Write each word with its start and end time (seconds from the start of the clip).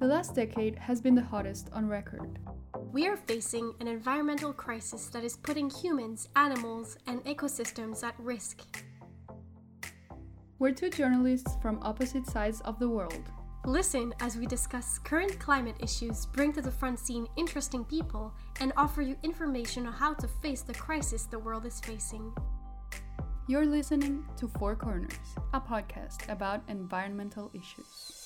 The 0.00 0.06
last 0.06 0.34
decade 0.34 0.78
has 0.78 0.98
been 0.98 1.14
the 1.14 1.20
hottest 1.20 1.68
on 1.74 1.86
record. 1.86 2.38
We 2.90 3.06
are 3.06 3.18
facing 3.18 3.74
an 3.80 3.86
environmental 3.86 4.50
crisis 4.50 5.08
that 5.08 5.24
is 5.24 5.36
putting 5.36 5.68
humans, 5.68 6.26
animals, 6.36 6.96
and 7.06 7.22
ecosystems 7.26 8.02
at 8.02 8.14
risk. 8.18 8.62
We're 10.58 10.72
two 10.72 10.88
journalists 10.88 11.52
from 11.60 11.82
opposite 11.82 12.26
sides 12.26 12.62
of 12.62 12.78
the 12.78 12.88
world. 12.88 13.24
Listen 13.66 14.14
as 14.20 14.38
we 14.38 14.46
discuss 14.46 14.98
current 14.98 15.38
climate 15.38 15.76
issues, 15.80 16.24
bring 16.24 16.54
to 16.54 16.62
the 16.62 16.70
front 16.70 16.98
scene 16.98 17.26
interesting 17.36 17.84
people, 17.84 18.32
and 18.58 18.72
offer 18.78 19.02
you 19.02 19.16
information 19.22 19.86
on 19.86 19.92
how 19.92 20.14
to 20.14 20.28
face 20.40 20.62
the 20.62 20.72
crisis 20.72 21.24
the 21.24 21.38
world 21.38 21.66
is 21.66 21.78
facing. 21.78 22.32
You're 23.48 23.66
listening 23.66 24.24
to 24.38 24.48
Four 24.48 24.76
Corners, 24.76 25.12
a 25.52 25.60
podcast 25.60 26.26
about 26.30 26.62
environmental 26.68 27.50
issues. 27.52 28.19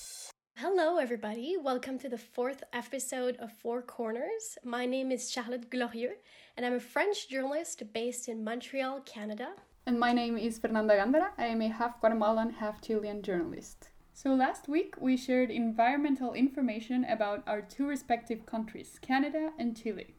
Hello, 0.57 0.99
everybody. 0.99 1.57
Welcome 1.61 1.99
to 1.99 2.07
the 2.07 2.17
fourth 2.17 2.63
episode 2.71 3.35
of 3.39 3.51
Four 3.51 3.81
Corners. 3.81 4.57
My 4.63 4.85
name 4.85 5.11
is 5.11 5.29
Charlotte 5.29 5.69
Glorieux, 5.69 6.13
and 6.55 6.65
I'm 6.65 6.75
a 6.75 6.79
French 6.79 7.27
journalist 7.27 7.83
based 7.91 8.29
in 8.29 8.41
Montreal, 8.41 9.01
Canada. 9.01 9.49
And 9.85 9.99
my 9.99 10.13
name 10.13 10.37
is 10.37 10.57
Fernanda 10.57 10.95
Gandara. 10.95 11.31
I 11.37 11.47
am 11.47 11.61
a 11.61 11.67
half 11.67 11.99
Guatemalan, 11.99 12.51
half 12.51 12.81
Chilean 12.81 13.21
journalist. 13.21 13.89
So, 14.13 14.33
last 14.33 14.69
week 14.69 14.95
we 14.97 15.17
shared 15.17 15.51
environmental 15.51 16.33
information 16.33 17.03
about 17.03 17.43
our 17.45 17.61
two 17.61 17.85
respective 17.85 18.45
countries, 18.45 18.97
Canada 19.01 19.51
and 19.59 19.75
Chile. 19.75 20.15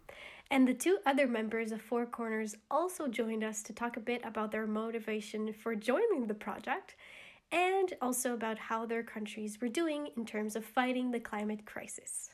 And 0.51 0.69
the 0.69 0.75
two 0.75 0.99
other 1.07 1.27
members 1.27 1.73
of 1.73 1.81
Four 1.81 2.05
Corners 2.05 2.57
also 2.71 3.09
joined 3.09 3.43
us 3.43 3.63
to 3.63 3.73
talk 3.73 3.97
a 3.97 4.01
bit 4.01 4.21
about 4.23 4.53
their 4.53 4.67
motivation 4.67 5.55
for 5.55 5.75
joining 5.75 6.27
the 6.27 6.35
project 6.35 6.95
and 7.53 7.95
also 8.01 8.35
about 8.35 8.59
how 8.59 8.87
their 8.87 9.03
countries 9.03 9.59
were 9.61 9.69
doing 9.69 10.09
in 10.17 10.25
terms 10.25 10.57
of 10.57 10.65
fighting 10.65 11.11
the 11.11 11.21
climate 11.21 11.65
crisis. 11.67 12.31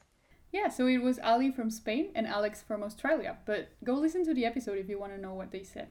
Yeah, 0.53 0.69
so 0.69 0.87
it 0.87 0.99
was 0.99 1.19
Ali 1.25 1.51
from 1.51 1.71
Spain 1.71 2.11
and 2.15 2.27
Alex 2.27 2.63
from 2.63 2.83
Australia, 2.83 3.39
but 3.47 3.71
go 3.85 3.95
listen 3.95 4.25
to 4.27 4.35
the 4.35 4.45
episode 4.45 4.79
if 4.79 4.89
you 4.89 4.99
want 4.99 5.13
to 5.13 5.21
know 5.21 5.33
what 5.33 5.51
they 5.51 5.63
said. 5.63 5.89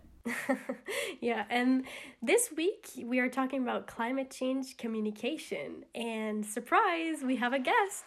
yeah, 1.20 1.46
and 1.50 1.86
this 2.22 2.50
week 2.56 2.90
we 3.04 3.18
are 3.20 3.30
talking 3.30 3.64
about 3.64 3.88
climate 3.88 4.30
change 4.30 4.78
communication, 4.78 5.84
and 5.96 6.46
surprise, 6.46 7.24
we 7.24 7.38
have 7.38 7.54
a 7.54 7.60
guest. 7.60 8.06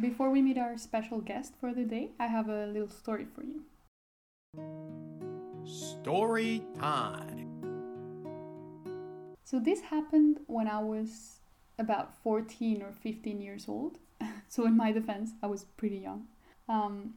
Before 0.00 0.30
we 0.30 0.42
meet 0.42 0.58
our 0.58 0.76
special 0.76 1.20
guest 1.20 1.54
for 1.60 1.72
the 1.72 1.84
day, 1.84 2.10
I 2.18 2.26
have 2.26 2.48
a 2.48 2.66
little 2.66 2.88
story 2.88 3.26
for 3.34 3.44
you. 3.44 3.62
Story 5.64 6.62
time. 6.78 7.45
So 9.46 9.60
this 9.60 9.80
happened 9.80 10.40
when 10.48 10.66
I 10.66 10.80
was 10.80 11.38
about 11.78 12.20
14 12.24 12.82
or 12.82 12.90
15 12.90 13.40
years 13.40 13.66
old. 13.68 13.98
so 14.48 14.66
in 14.66 14.76
my 14.76 14.90
defense, 14.90 15.30
I 15.40 15.46
was 15.46 15.62
pretty 15.76 15.98
young. 15.98 16.26
Um, 16.68 17.14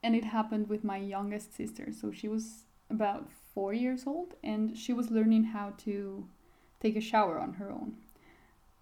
and 0.00 0.14
it 0.14 0.22
happened 0.22 0.68
with 0.68 0.84
my 0.84 0.98
youngest 0.98 1.52
sister. 1.56 1.88
So 1.90 2.12
she 2.12 2.28
was 2.28 2.62
about 2.90 3.28
four 3.52 3.72
years 3.72 4.06
old 4.06 4.34
and 4.44 4.78
she 4.78 4.92
was 4.92 5.10
learning 5.10 5.46
how 5.46 5.72
to 5.78 6.28
take 6.80 6.94
a 6.94 7.00
shower 7.00 7.40
on 7.40 7.54
her 7.54 7.72
own. 7.72 7.94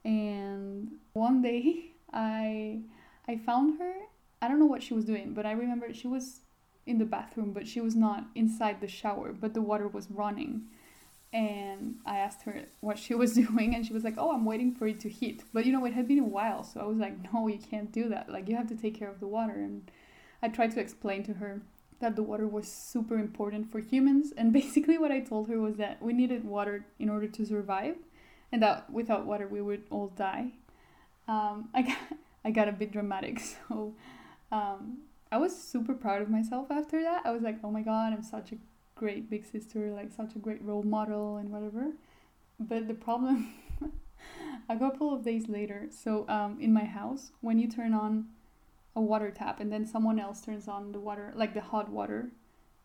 And 0.05 0.97
one 1.15 1.41
day 1.41 1.93
I 2.13 2.81
I 3.27 3.39
found 3.39 3.79
her. 3.79 3.95
I 4.43 4.49
don't 4.49 4.59
know 4.59 4.67
what 4.67 4.83
she 4.83 4.93
was 4.93 5.07
doing, 5.07 5.33
but 5.33 5.47
I 5.47 5.53
remember 5.53 5.95
she 5.95 6.09
was 6.09 6.41
in 6.85 6.99
the 6.99 7.07
bathroom, 7.07 7.55
but 7.55 7.67
she 7.67 7.81
was 7.81 7.97
not 7.97 8.27
inside 8.35 8.83
the 8.83 8.89
shower, 8.89 9.33
but 9.33 9.55
the 9.55 9.63
water 9.63 9.89
was 9.89 10.11
running 10.11 10.67
and 11.33 11.97
I 12.05 12.19
asked 12.19 12.43
her 12.43 12.63
what 12.81 12.99
she 12.99 13.15
was 13.15 13.33
doing, 13.47 13.75
and 13.75 13.87
she 13.87 13.93
was 13.93 14.05
like, 14.05 14.15
"Oh, 14.19 14.33
I'm 14.33 14.45
waiting 14.45 14.75
for 14.75 14.87
it 14.87 15.01
to 15.01 15.09
heat." 15.09 15.43
But 15.53 15.67
you 15.67 15.73
know, 15.73 15.85
it 15.85 15.95
had 15.95 16.07
been 16.09 16.19
a 16.19 16.25
while, 16.25 16.63
so 16.63 16.81
I 16.81 16.85
was 16.85 16.99
like, 16.99 17.33
"No, 17.33 17.49
you 17.49 17.59
can't 17.59 17.93
do 17.93 18.09
that. 18.11 18.29
Like, 18.31 18.49
you 18.49 18.57
have 18.57 18.69
to 18.69 18.77
take 18.77 18.99
care 18.99 19.11
of 19.11 19.21
the 19.21 19.27
water." 19.27 19.55
And 19.55 19.91
I 20.43 20.49
tried 20.49 20.73
to 20.73 20.81
explain 20.81 21.23
to 21.25 21.35
her 21.35 21.63
that 22.01 22.17
the 22.17 22.23
water 22.23 22.47
was 22.47 22.67
super 22.71 23.19
important 23.19 23.71
for 23.71 23.81
humans, 23.81 24.33
and 24.37 24.53
basically 24.63 24.99
what 24.99 25.13
I 25.13 25.21
told 25.21 25.49
her 25.49 25.59
was 25.59 25.77
that 25.77 26.03
we 26.03 26.13
needed 26.13 26.45
water 26.45 26.85
in 26.99 27.09
order 27.09 27.29
to 27.29 27.47
survive, 27.47 27.97
and 28.51 28.63
that 28.63 28.91
without 28.91 29.25
water 29.27 29.49
we 29.49 29.63
would 29.63 29.85
all 29.91 30.09
die. 30.09 30.53
Um, 31.29 31.71
I 31.75 31.83
got 31.83 31.99
I 32.45 32.51
got 32.51 32.69
a 32.69 32.73
bit 32.73 32.93
dramatic, 32.93 33.41
so 33.41 33.95
um, 34.51 34.99
I 35.31 35.39
was 35.39 35.57
super 35.57 35.95
proud 35.95 36.21
of 36.21 36.29
myself 36.29 36.71
after 36.71 37.01
that. 37.03 37.23
I 37.25 37.31
was 37.31 37.43
like, 37.43 37.59
"Oh 37.65 37.71
my 37.71 37.83
god, 37.83 38.13
I'm 38.13 38.23
such 38.23 38.53
a 38.53 38.57
great 39.03 39.29
big 39.29 39.45
sister, 39.45 39.91
like 39.91 40.13
such 40.13 40.37
a 40.37 40.39
great 40.39 40.63
role 40.63 40.85
model 40.85 41.37
and 41.37 41.51
whatever. 41.51 41.91
But 42.61 42.87
the 42.87 42.95
problem, 42.95 43.53
a 44.69 44.77
couple 44.79 45.13
of 45.13 45.25
days 45.25 45.49
later, 45.49 45.89
so 45.91 46.25
um, 46.29 46.59
in 46.61 46.73
my 46.73 46.85
house, 46.85 47.33
when 47.41 47.59
you 47.59 47.67
turn 47.69 47.95
on 47.95 48.27
a 48.95 49.01
water 49.01 49.33
tap 49.33 49.59
and 49.59 49.73
then 49.73 49.85
someone 49.85 50.21
else 50.21 50.41
turns 50.43 50.69
on 50.69 50.93
the 50.93 51.01
water, 51.01 51.33
like 51.35 51.53
the 51.53 51.61
hot 51.61 51.89
water 51.91 52.31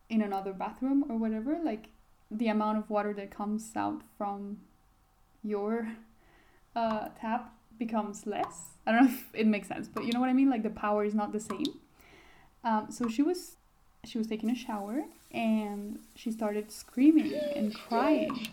in 0.09 0.23
another 0.23 0.53
bathroom 0.53 1.05
or 1.07 1.17
whatever, 1.17 1.59
like 1.63 1.89
the 2.31 2.47
amount 2.47 2.79
of 2.79 2.89
water 2.89 3.13
that 3.13 3.29
comes 3.29 3.73
out 3.75 4.01
from 4.17 4.57
your 5.43 5.87
uh, 6.75 7.09
tap 7.21 7.53
becomes 7.77 8.25
less. 8.25 8.71
I 8.87 8.91
don't 8.91 9.05
know 9.05 9.11
if 9.11 9.25
it 9.35 9.45
makes 9.45 9.67
sense, 9.67 9.87
but 9.87 10.03
you 10.03 10.13
know 10.13 10.19
what 10.19 10.29
I 10.29 10.33
mean? 10.33 10.49
Like 10.49 10.63
the 10.63 10.71
power 10.71 11.05
is 11.05 11.13
not 11.13 11.31
the 11.31 11.39
same. 11.39 11.79
Um, 12.63 12.87
so 12.89 13.07
she 13.07 13.21
was 13.21 13.57
she 14.07 14.17
was 14.17 14.27
taking 14.27 14.49
a 14.49 14.55
shower 14.55 15.03
and 15.31 15.99
she 16.15 16.31
started 16.31 16.71
screaming 16.71 17.33
and 17.55 17.75
crying. 17.75 18.47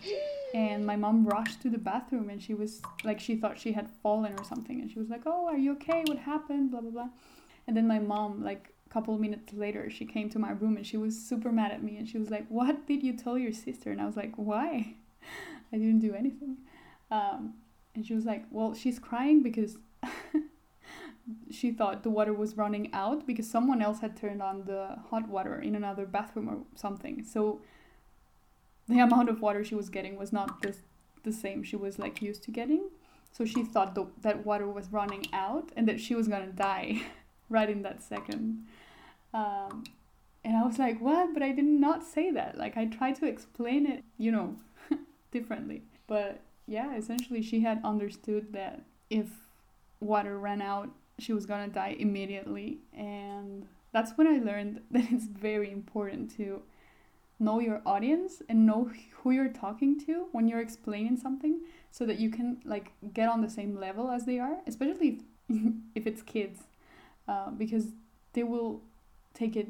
And 0.53 0.85
my 0.85 0.95
mom 0.95 1.25
rushed 1.25 1.61
to 1.63 1.69
the 1.69 1.77
bathroom 1.77 2.29
and 2.29 2.41
she 2.41 2.53
was 2.53 2.81
like 3.03 3.19
she 3.19 3.35
thought 3.35 3.59
she 3.59 3.73
had 3.73 3.89
fallen 4.01 4.33
or 4.37 4.43
something. 4.43 4.81
And 4.81 4.91
she 4.91 4.99
was 4.99 5.09
like 5.09 5.23
oh 5.25 5.47
are 5.47 5.57
you 5.57 5.73
okay? 5.73 6.03
What 6.07 6.19
happened? 6.19 6.71
Blah 6.71 6.81
blah 6.81 6.91
blah. 6.91 7.09
And 7.67 7.75
then 7.75 7.87
my 7.87 7.99
mom 7.99 8.43
like 8.43 8.69
a 8.85 8.93
couple 8.93 9.17
minutes 9.17 9.53
later 9.53 9.89
she 9.89 10.05
came 10.05 10.29
to 10.29 10.39
my 10.39 10.51
room 10.51 10.77
and 10.77 10.85
she 10.85 10.97
was 10.97 11.17
super 11.17 11.51
mad 11.51 11.71
at 11.71 11.83
me. 11.83 11.97
And 11.97 12.07
she 12.07 12.17
was 12.17 12.29
like 12.29 12.45
what 12.49 12.87
did 12.87 13.03
you 13.03 13.13
tell 13.13 13.37
your 13.37 13.53
sister? 13.53 13.91
And 13.91 14.01
i 14.01 14.05
was 14.05 14.15
like 14.15 14.33
why? 14.35 14.95
I 15.73 15.77
didn't 15.77 15.99
do 15.99 16.13
anything. 16.13 16.57
Um, 17.11 17.55
and 17.95 18.05
she 18.05 18.13
was 18.13 18.25
like 18.25 18.45
well 18.51 18.73
she's 18.73 18.99
crying 18.99 19.41
because 19.41 19.77
she 21.49 21.71
thought 21.71 22.03
the 22.03 22.09
water 22.09 22.33
was 22.33 22.57
running 22.57 22.93
out 22.93 23.25
because 23.25 23.49
someone 23.49 23.81
else 23.81 23.99
had 23.99 24.15
turned 24.15 24.41
on 24.41 24.65
the 24.65 24.97
hot 25.09 25.27
water 25.27 25.59
in 25.59 25.75
another 25.75 26.05
bathroom 26.05 26.49
or 26.49 26.59
something. 26.75 27.23
So 27.23 27.61
the 28.87 28.99
amount 28.99 29.29
of 29.29 29.41
water 29.41 29.63
she 29.63 29.75
was 29.75 29.89
getting 29.89 30.17
was 30.17 30.31
not 30.31 30.61
the, 30.61 30.75
the 31.23 31.31
same 31.31 31.63
she 31.63 31.75
was 31.75 31.97
like 31.97 32.21
used 32.21 32.43
to 32.43 32.51
getting. 32.51 32.89
So 33.31 33.43
she 33.43 33.63
thought 33.63 33.95
the, 33.95 34.05
that 34.21 34.45
water 34.45 34.67
was 34.67 34.91
running 34.91 35.25
out 35.33 35.71
and 35.75 35.87
that 35.87 35.99
she 35.99 36.15
was 36.15 36.27
gonna 36.27 36.47
die 36.47 37.01
right 37.49 37.69
in 37.69 37.81
that 37.81 38.03
second. 38.03 38.65
Um, 39.33 39.83
and 40.43 40.55
I 40.55 40.63
was 40.63 40.77
like, 40.77 41.01
what? 41.01 41.33
But 41.33 41.41
I 41.41 41.51
did 41.51 41.65
not 41.65 42.03
say 42.03 42.31
that. 42.31 42.57
Like, 42.57 42.77
I 42.77 42.85
tried 42.85 43.15
to 43.15 43.25
explain 43.25 43.87
it, 43.87 44.03
you 44.17 44.31
know, 44.31 44.55
differently. 45.31 45.81
But 46.05 46.41
yeah, 46.67 46.95
essentially, 46.95 47.41
she 47.41 47.61
had 47.61 47.81
understood 47.83 48.53
that 48.53 48.83
if 49.09 49.27
water 49.99 50.37
ran 50.37 50.61
out 50.61 50.89
she 51.19 51.33
was 51.33 51.45
gonna 51.45 51.67
die 51.67 51.95
immediately 51.99 52.79
and 52.93 53.67
that's 53.91 54.17
when 54.17 54.27
i 54.27 54.37
learned 54.37 54.81
that 54.91 55.05
it's 55.11 55.25
very 55.25 55.71
important 55.71 56.35
to 56.35 56.61
know 57.39 57.59
your 57.59 57.81
audience 57.85 58.41
and 58.47 58.65
know 58.65 58.89
who 59.17 59.31
you're 59.31 59.49
talking 59.49 59.99
to 59.99 60.27
when 60.31 60.47
you're 60.47 60.61
explaining 60.61 61.17
something 61.17 61.59
so 61.91 62.05
that 62.05 62.17
you 62.17 62.29
can 62.29 62.57
like 62.63 62.91
get 63.13 63.27
on 63.27 63.41
the 63.41 63.49
same 63.49 63.75
level 63.77 64.09
as 64.09 64.25
they 64.25 64.39
are 64.39 64.57
especially 64.67 65.19
if, 65.49 65.73
if 65.95 66.07
it's 66.07 66.21
kids 66.21 66.61
uh, 67.27 67.49
because 67.51 67.87
they 68.33 68.43
will 68.43 68.81
take 69.33 69.55
it 69.55 69.67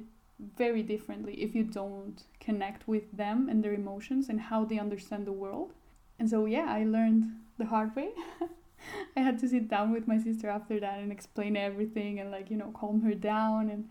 very 0.57 0.83
differently 0.83 1.33
if 1.41 1.55
you 1.55 1.63
don't 1.63 2.23
connect 2.39 2.87
with 2.87 3.11
them 3.15 3.47
and 3.49 3.63
their 3.63 3.73
emotions 3.73 4.29
and 4.29 4.39
how 4.41 4.65
they 4.65 4.77
understand 4.77 5.25
the 5.25 5.31
world. 5.31 5.73
And 6.19 6.29
so 6.29 6.45
yeah 6.45 6.65
i 6.69 6.83
learned 6.83 7.23
the 7.57 7.65
hard 7.65 7.95
way 7.95 8.09
I 9.17 9.21
had 9.21 9.39
to 9.39 9.47
sit 9.47 9.67
down 9.67 9.91
with 9.91 10.07
my 10.07 10.17
sister 10.17 10.49
after 10.49 10.79
that 10.79 10.99
and 10.99 11.11
explain 11.11 11.55
everything 11.55 12.19
and 12.19 12.31
like, 12.31 12.49
you 12.49 12.57
know, 12.57 12.71
calm 12.71 13.01
her 13.01 13.13
down 13.13 13.69
and 13.69 13.89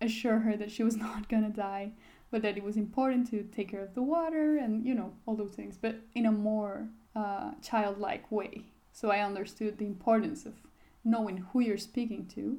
assure 0.00 0.40
her 0.40 0.56
that 0.56 0.70
she 0.70 0.82
was 0.82 0.96
not 1.08 1.28
gonna 1.28 1.50
die, 1.50 1.92
but 2.30 2.42
that 2.42 2.56
it 2.56 2.62
was 2.62 2.76
important 2.76 3.30
to 3.30 3.42
take 3.44 3.70
care 3.70 3.82
of 3.82 3.94
the 3.94 4.02
water 4.02 4.56
and, 4.56 4.84
you 4.84 4.94
know, 4.94 5.12
all 5.26 5.36
those 5.36 5.52
things, 5.52 5.78
but 5.80 5.96
in 6.14 6.26
a 6.26 6.32
more 6.32 6.88
uh, 7.14 7.52
childlike 7.62 8.30
way. 8.30 8.64
So 8.92 9.10
I 9.10 9.20
understood 9.20 9.78
the 9.78 9.86
importance 9.86 10.46
of 10.46 10.54
knowing 11.04 11.38
who 11.52 11.60
you're 11.60 11.78
speaking 11.78 12.26
to 12.34 12.58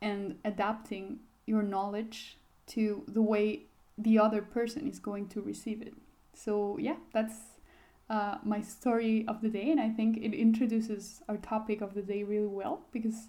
and 0.00 0.36
adapting 0.44 1.20
your 1.46 1.62
knowledge 1.62 2.36
to 2.68 3.04
the 3.08 3.22
way 3.22 3.62
the 3.96 4.18
other 4.18 4.42
person 4.42 4.86
is 4.88 4.98
going 4.98 5.28
to 5.28 5.40
receive 5.40 5.82
it. 5.82 5.94
So 6.34 6.78
yeah, 6.78 6.96
that's 7.12 7.57
uh, 8.10 8.38
my 8.42 8.60
story 8.60 9.24
of 9.28 9.40
the 9.42 9.48
day, 9.48 9.70
and 9.70 9.80
I 9.80 9.90
think 9.90 10.16
it 10.18 10.34
introduces 10.34 11.22
our 11.28 11.36
topic 11.36 11.80
of 11.80 11.94
the 11.94 12.02
day 12.02 12.22
really 12.22 12.46
well 12.46 12.86
because 12.92 13.28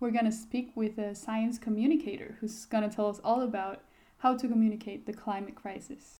we're 0.00 0.10
to 0.26 0.32
speak 0.32 0.70
with 0.74 0.98
a 0.98 1.14
science 1.14 1.58
communicator 1.58 2.36
who's 2.40 2.66
to 2.88 2.94
tell 2.94 3.08
us 3.08 3.20
all 3.24 3.42
about 3.42 3.82
how 4.18 4.36
to 4.36 4.48
communicate 4.48 5.06
the 5.06 5.12
climate 5.12 5.54
crisis. 5.54 6.18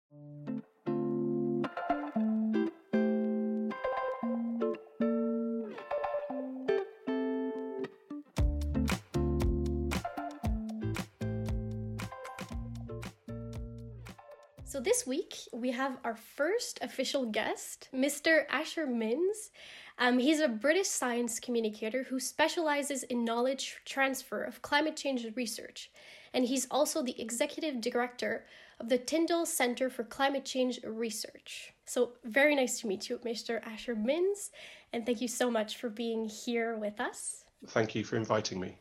So 14.79 14.85
this 14.85 15.09
week 15.09 15.35
we 15.53 15.73
have 15.73 15.99
our 16.05 16.15
first 16.15 16.79
official 16.83 17.27
guest, 17.27 17.89
Mr. 17.93 18.45
Asher 18.49 18.87
Minns. 18.87 19.51
Um, 19.99 20.21
he's 20.21 20.39
a 20.39 20.47
British 20.47 20.87
science 20.87 21.41
communicator 21.41 22.05
who 22.05 22.21
specializes 22.21 23.03
in 23.03 23.25
knowledge 23.25 23.79
transfer 23.85 24.41
of 24.41 24.63
climate 24.63 24.95
change 24.95 25.27
research, 25.35 25.91
and 26.33 26.45
he's 26.45 26.69
also 26.71 27.03
the 27.03 27.21
executive 27.21 27.81
director 27.81 28.47
of 28.79 28.89
the 28.89 28.99
Tyndall 28.99 29.47
Center 29.47 29.91
for 29.91 30.05
Climate 30.05 30.45
Change 30.45 30.79
Research. 30.85 31.75
So 31.85 32.13
very 32.23 32.55
nice 32.55 32.79
to 32.79 32.87
meet 32.87 33.11
you, 33.11 33.19
Mr. 33.27 33.61
Asher 33.67 33.97
Minns, 33.97 34.53
and 34.93 35.05
thank 35.05 35.21
you 35.21 35.27
so 35.27 35.51
much 35.51 35.77
for 35.79 35.89
being 35.89 36.29
here 36.29 36.77
with 36.77 37.01
us. 37.01 37.45
Thank 37.67 37.97
you 37.97 38.05
for 38.05 38.15
inviting 38.15 38.61
me. 38.61 38.79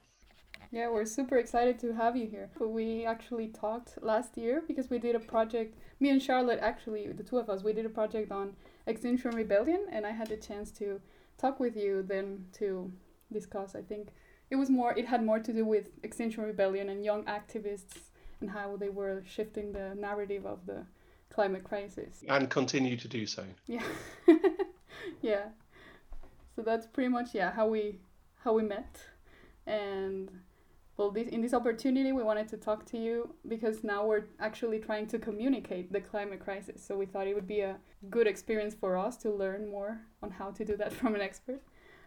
Yeah, 0.71 0.89
we're 0.89 1.05
super 1.05 1.37
excited 1.37 1.79
to 1.79 1.93
have 1.93 2.17
you 2.17 2.27
here. 2.27 2.49
We 2.59 3.05
actually 3.05 3.47
talked 3.47 4.01
last 4.01 4.37
year 4.37 4.63
because 4.67 4.89
we 4.89 4.99
did 4.99 5.15
a 5.15 5.19
project. 5.19 5.77
Me 5.99 6.09
and 6.09 6.21
Charlotte, 6.21 6.59
actually, 6.61 7.07
the 7.07 7.23
two 7.23 7.37
of 7.37 7.49
us, 7.49 7.63
we 7.63 7.71
did 7.73 7.85
a 7.85 7.89
project 7.89 8.31
on 8.31 8.53
Extinction 8.85 9.31
Rebellion, 9.31 9.85
and 9.91 10.05
I 10.05 10.11
had 10.11 10.27
the 10.27 10.37
chance 10.37 10.71
to 10.71 10.99
talk 11.37 11.59
with 11.59 11.77
you 11.77 12.03
then 12.03 12.45
to 12.53 12.91
discuss. 13.31 13.75
I 13.75 13.81
think 13.81 14.09
it 14.49 14.57
was 14.57 14.69
more. 14.69 14.93
It 14.97 15.05
had 15.05 15.23
more 15.23 15.39
to 15.39 15.53
do 15.53 15.65
with 15.65 15.87
Extinction 16.03 16.43
Rebellion 16.43 16.89
and 16.89 17.03
young 17.03 17.23
activists 17.23 18.11
and 18.41 18.49
how 18.49 18.75
they 18.75 18.89
were 18.89 19.23
shifting 19.25 19.71
the 19.71 19.95
narrative 19.95 20.45
of 20.45 20.65
the 20.65 20.85
climate 21.29 21.63
crisis. 21.63 22.23
And 22.27 22.49
continue 22.49 22.97
to 22.97 23.07
do 23.07 23.25
so. 23.25 23.43
Yeah, 23.67 23.83
yeah. 25.21 25.45
So 26.55 26.61
that's 26.61 26.87
pretty 26.87 27.09
much 27.09 27.33
yeah 27.33 27.51
how 27.51 27.67
we 27.67 27.99
how 28.43 28.53
we 28.53 28.63
met, 28.63 28.97
and 29.65 30.29
well, 30.97 31.11
this, 31.11 31.29
in 31.29 31.41
this 31.41 31.53
opportunity, 31.53 32.11
we 32.11 32.23
wanted 32.23 32.47
to 32.49 32.57
talk 32.57 32.85
to 32.87 32.97
you 32.97 33.33
because 33.47 33.83
now 33.83 34.05
we're 34.05 34.25
actually 34.39 34.79
trying 34.79 35.07
to 35.07 35.19
communicate 35.19 35.93
the 35.93 36.01
climate 36.01 36.39
crisis. 36.39 36.83
So 36.83 36.97
we 36.97 37.05
thought 37.05 37.27
it 37.27 37.35
would 37.35 37.47
be 37.47 37.61
a 37.61 37.77
good 38.09 38.25
experience 38.25 38.73
for 38.73 38.97
us 38.97 39.15
to 39.17 39.31
learn 39.31 39.69
more 39.69 40.01
on 40.23 40.31
how 40.31 40.49
to 40.51 40.65
do 40.65 40.75
that 40.77 40.91
from 40.99 41.13
an 41.13 41.21
expert. 41.21 41.61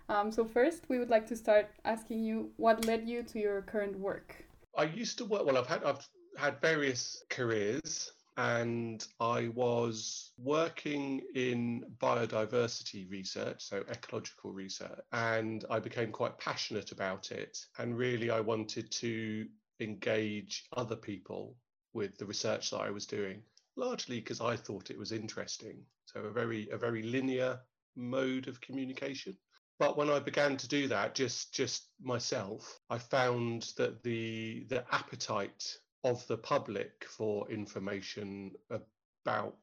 Um, 0.09 0.33
so 0.33 0.45
first, 0.45 0.85
we 0.89 0.99
would 0.99 1.09
like 1.09 1.27
to 1.29 1.37
start 1.37 1.71
asking 1.85 2.25
you 2.25 2.51
what 2.57 2.85
led 2.85 3.09
you 3.09 3.23
to 3.23 3.39
your 3.39 3.63
current 3.63 3.97
work. 3.97 4.45
I 4.77 4.85
used 4.85 5.19
to 5.19 5.25
work. 5.25 5.47
Well, 5.47 5.57
I've 5.57 5.69
had 5.69 5.85
I've 5.85 6.05
had 6.37 6.61
various 6.61 7.23
careers 7.29 8.13
and 8.37 9.07
I 9.19 9.49
was 9.49 10.33
working 10.39 11.23
in 11.35 11.85
biodiversity 11.99 13.11
research, 13.11 13.63
so 13.63 13.85
ecological 13.91 14.53
research, 14.53 15.01
and 15.13 15.65
I 15.71 15.81
became 15.81 16.13
quite 16.13 16.39
passionate 16.39 16.93
about 16.93 17.33
it. 17.33 17.59
And 17.79 17.97
really, 17.97 18.31
I 18.31 18.41
wanted 18.41 18.91
to 18.93 19.47
engage 19.81 20.65
other 20.77 20.97
people 20.97 21.57
with 21.93 22.17
the 22.19 22.27
research 22.27 22.71
that 22.71 22.81
I 22.81 22.91
was 22.91 23.07
doing, 23.07 23.43
largely 23.77 24.21
because 24.21 24.41
I 24.41 24.57
thought 24.57 24.91
it 24.91 24.99
was 24.99 25.13
interesting. 25.13 25.85
So 26.07 26.21
a 26.21 26.33
very 26.33 26.69
a 26.71 26.79
very 26.79 27.03
linear 27.03 27.61
mode 27.97 28.49
of 28.49 28.61
communication. 28.61 29.37
But 29.79 29.97
when 29.97 30.11
I 30.11 30.19
began 30.19 30.57
to 30.59 30.69
do 30.69 30.89
that, 30.89 31.15
just 31.15 31.53
just 31.55 31.89
myself, 32.03 32.81
I 32.91 32.99
found 32.99 33.73
that 33.77 34.03
the 34.03 34.67
the 34.69 34.85
appetite 34.95 35.79
of 36.05 36.27
the 36.27 36.37
public 36.37 37.05
for 37.09 37.51
information 37.51 38.53
about 38.71 39.57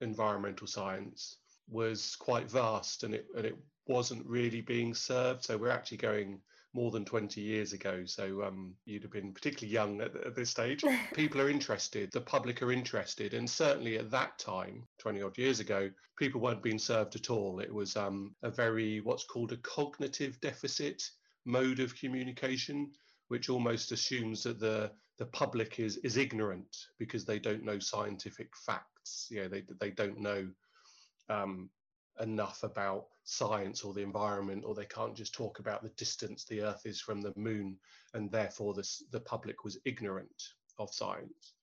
environmental 0.00 0.66
science 0.66 1.36
was 1.68 2.16
quite 2.16 2.50
vast 2.50 3.04
and 3.04 3.14
it 3.14 3.26
and 3.36 3.46
it 3.46 3.56
wasn't 3.86 4.26
really 4.26 4.60
being 4.60 4.94
served. 4.94 5.44
So 5.44 5.56
we're 5.56 5.70
actually 5.70 5.98
going 5.98 6.40
more 6.72 6.90
than 6.90 7.04
20 7.04 7.40
years 7.40 7.72
ago. 7.72 8.04
So 8.04 8.42
um, 8.42 8.74
you'd 8.84 9.02
have 9.02 9.12
been 9.12 9.32
particularly 9.32 9.72
young 9.72 10.00
at, 10.00 10.16
at 10.16 10.34
this 10.34 10.50
stage. 10.50 10.82
People 11.14 11.40
are 11.40 11.48
interested. 11.48 12.10
The 12.10 12.20
public 12.20 12.62
are 12.62 12.72
interested. 12.72 13.34
And 13.34 13.48
certainly 13.48 13.96
at 13.96 14.10
that 14.10 14.38
time 14.38 14.82
20 14.98 15.22
odd 15.22 15.38
years 15.38 15.60
ago 15.60 15.90
people 16.18 16.40
weren't 16.40 16.62
being 16.62 16.78
served 16.78 17.16
at 17.16 17.30
all. 17.30 17.60
It 17.60 17.72
was 17.72 17.96
um, 17.96 18.34
a 18.42 18.50
very 18.50 19.00
what's 19.00 19.24
called 19.24 19.52
a 19.52 19.56
cognitive 19.58 20.40
deficit 20.40 21.10
mode 21.44 21.80
of 21.80 21.96
communication 21.96 22.90
which 23.34 23.50
almost 23.50 23.90
assumes 23.90 24.44
that 24.44 24.60
the 24.60 24.92
the 25.18 25.26
public 25.26 25.80
is 25.80 25.96
is 26.04 26.16
ignorant 26.16 26.72
because 27.00 27.24
they 27.24 27.40
don't 27.40 27.64
know 27.64 27.80
scientific 27.80 28.48
facts. 28.64 29.26
You 29.28 29.42
know, 29.42 29.48
they 29.48 29.64
they 29.80 29.90
don't 29.90 30.20
know 30.20 30.48
um, 31.28 31.68
enough 32.20 32.62
about 32.62 33.06
science 33.24 33.82
or 33.82 33.92
the 33.92 34.02
environment, 34.02 34.62
or 34.64 34.72
they 34.72 34.84
can't 34.84 35.16
just 35.16 35.34
talk 35.34 35.58
about 35.58 35.82
the 35.82 35.88
distance 35.96 36.44
the 36.44 36.62
Earth 36.62 36.82
is 36.84 37.00
from 37.00 37.20
the 37.20 37.32
Moon, 37.34 37.76
and 38.14 38.30
therefore 38.30 38.72
the 38.72 38.88
the 39.10 39.18
public 39.18 39.64
was 39.64 39.80
ignorant 39.84 40.40
of 40.78 40.94
science. 40.94 41.54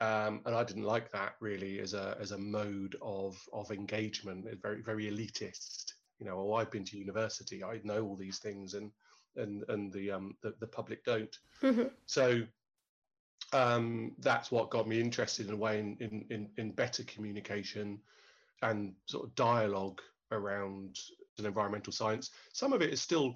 Um, 0.00 0.42
and 0.46 0.54
I 0.54 0.62
didn't 0.62 0.84
like 0.94 1.10
that 1.10 1.34
really 1.40 1.80
as 1.80 1.92
a 1.92 2.16
as 2.20 2.30
a 2.30 2.38
mode 2.38 2.94
of 3.02 3.36
of 3.52 3.72
engagement. 3.72 4.46
Very 4.62 4.80
very 4.80 5.10
elitist. 5.10 5.86
You 6.20 6.26
know, 6.26 6.38
oh, 6.38 6.52
I've 6.52 6.70
been 6.70 6.84
to 6.84 6.98
university, 6.98 7.64
I 7.64 7.80
know 7.82 8.04
all 8.04 8.16
these 8.16 8.38
things, 8.38 8.74
and 8.74 8.92
and 9.36 9.64
and 9.68 9.92
the 9.92 10.10
um 10.10 10.36
the, 10.42 10.54
the 10.60 10.66
public 10.66 11.04
don't. 11.04 11.36
Mm-hmm. 11.62 11.88
So 12.06 12.42
um, 13.52 14.12
that's 14.18 14.50
what 14.50 14.70
got 14.70 14.86
me 14.86 15.00
interested 15.00 15.48
in 15.48 15.54
a 15.54 15.56
way 15.56 15.80
in, 15.80 15.96
in, 16.00 16.24
in, 16.30 16.48
in 16.56 16.70
better 16.72 17.02
communication 17.04 17.98
and 18.62 18.92
sort 19.06 19.24
of 19.24 19.34
dialogue 19.34 20.00
around 20.30 20.96
an 21.38 21.46
environmental 21.46 21.92
science. 21.92 22.30
Some 22.52 22.72
of 22.72 22.82
it 22.82 22.92
is 22.92 23.00
still 23.00 23.34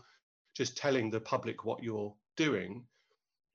just 0.54 0.76
telling 0.76 1.10
the 1.10 1.20
public 1.20 1.64
what 1.64 1.82
you're 1.82 2.14
doing, 2.36 2.84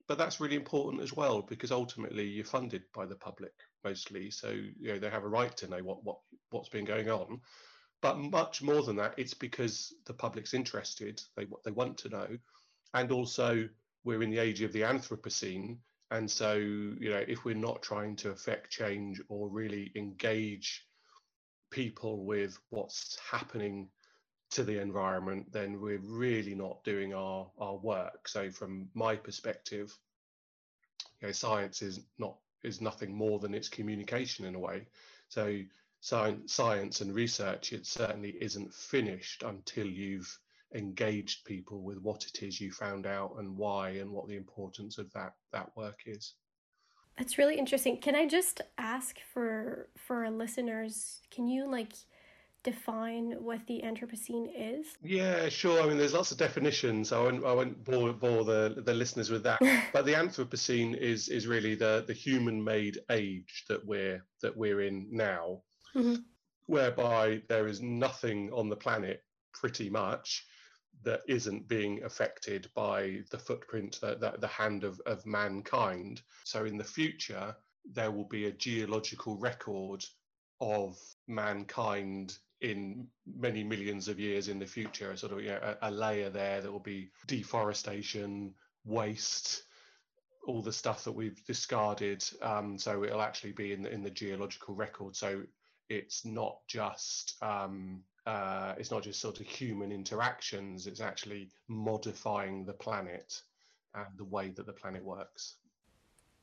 but 0.06 0.18
that's 0.18 0.40
really 0.40 0.56
important 0.56 1.02
as 1.02 1.14
well 1.14 1.40
because 1.40 1.72
ultimately 1.72 2.26
you're 2.26 2.44
funded 2.44 2.82
by 2.94 3.06
the 3.06 3.14
public 3.14 3.52
mostly, 3.84 4.30
so 4.30 4.50
you 4.50 4.92
know 4.92 4.98
they 4.98 5.08
have 5.08 5.24
a 5.24 5.28
right 5.28 5.56
to 5.56 5.68
know 5.68 5.78
what 5.78 6.04
what 6.04 6.18
what's 6.50 6.68
been 6.68 6.84
going 6.84 7.08
on. 7.08 7.40
But 8.02 8.18
much 8.18 8.62
more 8.62 8.82
than 8.82 8.96
that, 8.96 9.14
it's 9.18 9.34
because 9.34 9.94
the 10.06 10.14
public's 10.14 10.54
interested; 10.54 11.22
they 11.36 11.46
they 11.64 11.70
want 11.70 11.98
to 11.98 12.08
know, 12.08 12.38
and 12.94 13.12
also 13.12 13.68
we're 14.04 14.22
in 14.22 14.30
the 14.30 14.38
age 14.38 14.62
of 14.62 14.72
the 14.72 14.82
Anthropocene, 14.82 15.78
and 16.10 16.28
so, 16.28 16.54
you 16.56 17.10
know, 17.10 17.24
if 17.28 17.44
we're 17.44 17.54
not 17.54 17.82
trying 17.82 18.16
to 18.16 18.30
affect 18.30 18.70
change 18.70 19.20
or 19.28 19.48
really 19.48 19.92
engage 19.94 20.86
people 21.70 22.24
with 22.24 22.58
what's 22.70 23.18
happening 23.20 23.88
to 24.50 24.64
the 24.64 24.80
environment, 24.80 25.52
then 25.52 25.80
we're 25.80 26.00
really 26.02 26.54
not 26.54 26.82
doing 26.82 27.14
our, 27.14 27.48
our 27.58 27.76
work. 27.76 28.26
So 28.26 28.50
from 28.50 28.88
my 28.94 29.14
perspective, 29.14 29.96
you 31.20 31.28
know, 31.28 31.32
science 31.32 31.82
is 31.82 32.00
not 32.18 32.36
is 32.62 32.80
nothing 32.80 33.14
more 33.14 33.38
than 33.38 33.54
its 33.54 33.68
communication 33.68 34.44
in 34.44 34.54
a 34.54 34.58
way. 34.58 34.86
So 35.28 35.60
science, 36.00 36.52
science 36.52 37.00
and 37.00 37.14
research, 37.14 37.72
it 37.72 37.86
certainly 37.86 38.36
isn't 38.40 38.72
finished 38.72 39.42
until 39.42 39.86
you've 39.86 40.38
engaged 40.74 41.44
people 41.44 41.82
with 41.82 41.98
what 41.98 42.24
it 42.24 42.42
is 42.42 42.60
you 42.60 42.70
found 42.70 43.06
out 43.06 43.34
and 43.38 43.56
why 43.56 43.90
and 43.90 44.10
what 44.10 44.28
the 44.28 44.36
importance 44.36 44.98
of 44.98 45.12
that 45.12 45.34
that 45.52 45.68
work 45.76 46.00
is. 46.06 46.34
That's 47.18 47.38
really 47.38 47.58
interesting. 47.58 47.98
Can 48.00 48.14
i 48.14 48.26
just 48.26 48.60
ask 48.78 49.18
for 49.34 49.88
for 49.96 50.24
our 50.24 50.30
listeners 50.30 51.20
can 51.30 51.48
you 51.48 51.70
like 51.70 51.92
define 52.62 53.32
what 53.40 53.66
the 53.66 53.82
anthropocene 53.84 54.48
is? 54.56 54.86
Yeah 55.02 55.48
sure. 55.48 55.82
I 55.82 55.86
mean 55.86 55.98
there's 55.98 56.14
lots 56.14 56.30
of 56.30 56.38
definitions. 56.38 57.12
I 57.12 57.20
won't, 57.20 57.44
I 57.44 57.52
won't 57.52 57.84
bore, 57.84 58.12
bore 58.12 58.44
the, 58.44 58.82
the 58.86 58.94
listeners 58.94 59.28
with 59.28 59.42
that. 59.42 59.60
But 59.92 60.06
the 60.06 60.14
anthropocene 60.14 60.96
is 60.96 61.28
is 61.28 61.48
really 61.48 61.74
the 61.74 62.04
the 62.06 62.14
human 62.14 62.62
made 62.62 63.00
age 63.10 63.64
that 63.68 63.84
we're 63.84 64.24
that 64.40 64.56
we're 64.56 64.82
in 64.82 65.08
now 65.10 65.62
mm-hmm. 65.94 66.16
whereby 66.66 67.42
there 67.48 67.66
is 67.66 67.80
nothing 67.80 68.50
on 68.52 68.68
the 68.68 68.76
planet 68.76 69.22
pretty 69.52 69.90
much 69.90 70.44
that 71.02 71.22
isn't 71.28 71.68
being 71.68 72.02
affected 72.04 72.68
by 72.74 73.22
the 73.30 73.38
footprint, 73.38 73.98
the, 74.00 74.16
the, 74.16 74.34
the 74.38 74.46
hand 74.46 74.84
of, 74.84 75.00
of 75.06 75.24
mankind. 75.24 76.20
So 76.44 76.64
in 76.64 76.76
the 76.76 76.84
future, 76.84 77.56
there 77.90 78.10
will 78.10 78.26
be 78.26 78.46
a 78.46 78.52
geological 78.52 79.36
record 79.38 80.04
of 80.60 80.98
mankind 81.26 82.36
in 82.60 83.06
many 83.38 83.64
millions 83.64 84.08
of 84.08 84.20
years 84.20 84.48
in 84.48 84.58
the 84.58 84.66
future, 84.66 85.16
sort 85.16 85.32
of 85.32 85.40
you 85.40 85.48
know, 85.48 85.76
a, 85.80 85.88
a, 85.88 85.90
layer 85.90 86.28
there 86.28 86.60
that 86.60 86.70
will 86.70 86.78
be 86.78 87.10
deforestation, 87.26 88.52
waste, 88.84 89.62
all 90.46 90.60
the 90.60 90.72
stuff 90.72 91.04
that 91.04 91.12
we've 91.12 91.42
discarded. 91.46 92.22
Um, 92.42 92.76
so 92.76 93.02
it'll 93.04 93.22
actually 93.22 93.52
be 93.52 93.72
in 93.72 93.82
the, 93.82 93.90
in 93.90 94.02
the 94.02 94.10
geological 94.10 94.74
record. 94.74 95.16
So 95.16 95.42
it's 95.90 96.24
not 96.24 96.58
just 96.66 97.36
um, 97.42 98.00
uh, 98.26 98.74
it's 98.78 98.90
not 98.90 99.02
just 99.02 99.20
sort 99.20 99.40
of 99.40 99.46
human 99.46 99.90
interactions, 99.92 100.86
it's 100.86 101.00
actually 101.00 101.50
modifying 101.68 102.64
the 102.64 102.72
planet 102.72 103.42
and 103.94 104.06
the 104.16 104.24
way 104.24 104.48
that 104.50 104.66
the 104.66 104.72
planet 104.72 105.04
works. 105.04 105.56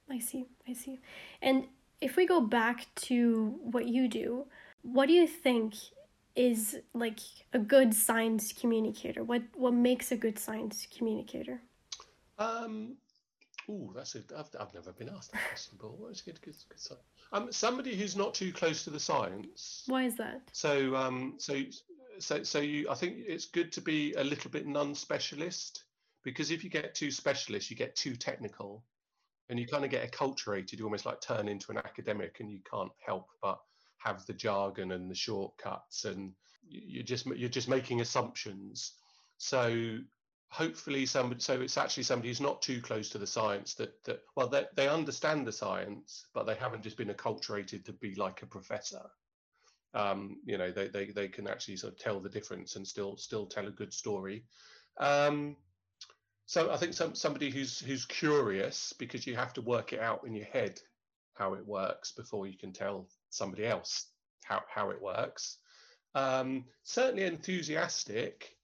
I 0.09 0.19
see, 0.19 0.45
I 0.67 0.73
see. 0.73 0.99
And 1.41 1.65
if 2.01 2.15
we 2.15 2.25
go 2.25 2.41
back 2.41 2.87
to 2.95 3.59
what 3.61 3.87
you 3.87 4.07
do, 4.07 4.45
what 4.81 5.07
do 5.07 5.13
you 5.13 5.27
think 5.27 5.75
is 6.35 6.77
like 6.93 7.19
a 7.53 7.59
good 7.59 7.93
science 7.93 8.53
communicator? 8.53 9.23
What 9.23 9.43
what 9.55 9.73
makes 9.73 10.11
a 10.11 10.17
good 10.17 10.37
science 10.37 10.87
communicator? 10.95 11.61
Um, 12.37 12.97
Oh, 13.69 13.91
that's 13.95 14.15
a. 14.15 14.19
I've, 14.37 14.49
I've 14.59 14.73
never 14.73 14.93
been 14.93 15.09
asked 15.09 15.33
that 15.33 15.41
question 15.47 15.77
before. 15.77 16.09
It's 16.09 16.21
good, 16.21 16.41
good, 16.41 16.55
good 16.69 16.79
sign. 16.79 16.97
Um, 17.33 17.51
somebody 17.51 17.95
who's 17.95 18.15
not 18.15 18.33
too 18.33 18.53
close 18.53 18.83
to 18.85 18.89
the 18.89 18.99
science. 18.99 19.83
Why 19.87 20.05
is 20.05 20.15
that? 20.15 20.41
So, 20.53 20.95
um, 20.95 21.35
so, 21.37 21.61
so, 22.19 22.43
so 22.43 22.59
you. 22.59 22.89
I 22.89 22.95
think 22.95 23.17
it's 23.27 23.45
good 23.45 23.71
to 23.73 23.81
be 23.81 24.13
a 24.13 24.23
little 24.23 24.49
bit 24.49 24.65
non-specialist 24.65 25.83
because 26.23 26.51
if 26.51 26.63
you 26.63 26.69
get 26.69 26.95
too 26.95 27.11
specialist, 27.11 27.69
you 27.69 27.75
get 27.75 27.95
too 27.95 28.15
technical, 28.15 28.83
and 29.49 29.59
you 29.59 29.67
kind 29.67 29.83
of 29.83 29.91
get 29.91 30.09
acculturated. 30.09 30.77
You 30.77 30.85
almost 30.85 31.05
like 31.05 31.19
turn 31.19 31.49
into 31.49 31.71
an 31.71 31.77
academic, 31.77 32.37
and 32.39 32.49
you 32.49 32.59
can't 32.69 32.91
help 33.05 33.27
but 33.41 33.59
have 33.97 34.25
the 34.25 34.33
jargon 34.33 34.93
and 34.93 35.11
the 35.11 35.15
shortcuts, 35.15 36.05
and 36.05 36.31
you're 36.69 37.03
just 37.03 37.25
you're 37.25 37.49
just 37.49 37.67
making 37.67 37.99
assumptions. 37.99 38.93
So 39.37 39.97
hopefully 40.57 41.05
somebody 41.05 41.39
so 41.39 41.61
it's 41.61 41.77
actually 41.77 42.03
somebody 42.03 42.29
who's 42.29 42.41
not 42.41 42.61
too 42.61 42.81
close 42.81 43.09
to 43.09 43.17
the 43.17 43.27
science 43.27 43.75
that 43.75 44.03
that 44.05 44.21
well 44.35 44.47
they, 44.47 44.65
they 44.75 44.87
understand 44.87 45.45
the 45.45 45.51
science 45.51 46.25
but 46.33 46.45
they 46.45 46.55
haven't 46.55 46.81
just 46.81 46.97
been 46.97 47.09
acculturated 47.09 47.85
to 47.85 47.93
be 47.93 48.15
like 48.15 48.41
a 48.41 48.47
professor. 48.47 49.03
Um, 49.93 50.37
you 50.45 50.57
know 50.57 50.71
they, 50.71 50.87
they 50.87 51.05
they 51.07 51.27
can 51.27 51.47
actually 51.47 51.77
sort 51.77 51.93
of 51.93 51.99
tell 51.99 52.19
the 52.19 52.29
difference 52.29 52.75
and 52.75 52.87
still 52.87 53.17
still 53.17 53.45
tell 53.45 53.67
a 53.67 53.71
good 53.71 53.93
story. 53.93 54.45
Um, 54.99 55.55
so 56.49 56.71
i 56.71 56.77
think 56.77 56.93
some 56.93 57.13
somebody 57.13 57.49
who's 57.49 57.79
who's 57.81 58.05
curious 58.05 58.93
because 58.97 59.27
you 59.27 59.35
have 59.35 59.51
to 59.53 59.61
work 59.61 59.91
it 59.91 59.99
out 59.99 60.25
in 60.25 60.33
your 60.33 60.45
head 60.45 60.79
how 61.37 61.53
it 61.53 61.67
works 61.67 62.11
before 62.13 62.47
you 62.47 62.57
can 62.57 62.73
tell 62.73 63.07
somebody 63.29 63.65
else 63.65 64.07
how, 64.43 64.61
how 64.73 64.89
it 64.89 65.01
works. 65.01 65.57
Um, 66.15 66.65
certainly 66.83 67.23
enthusiastic. 67.25 68.55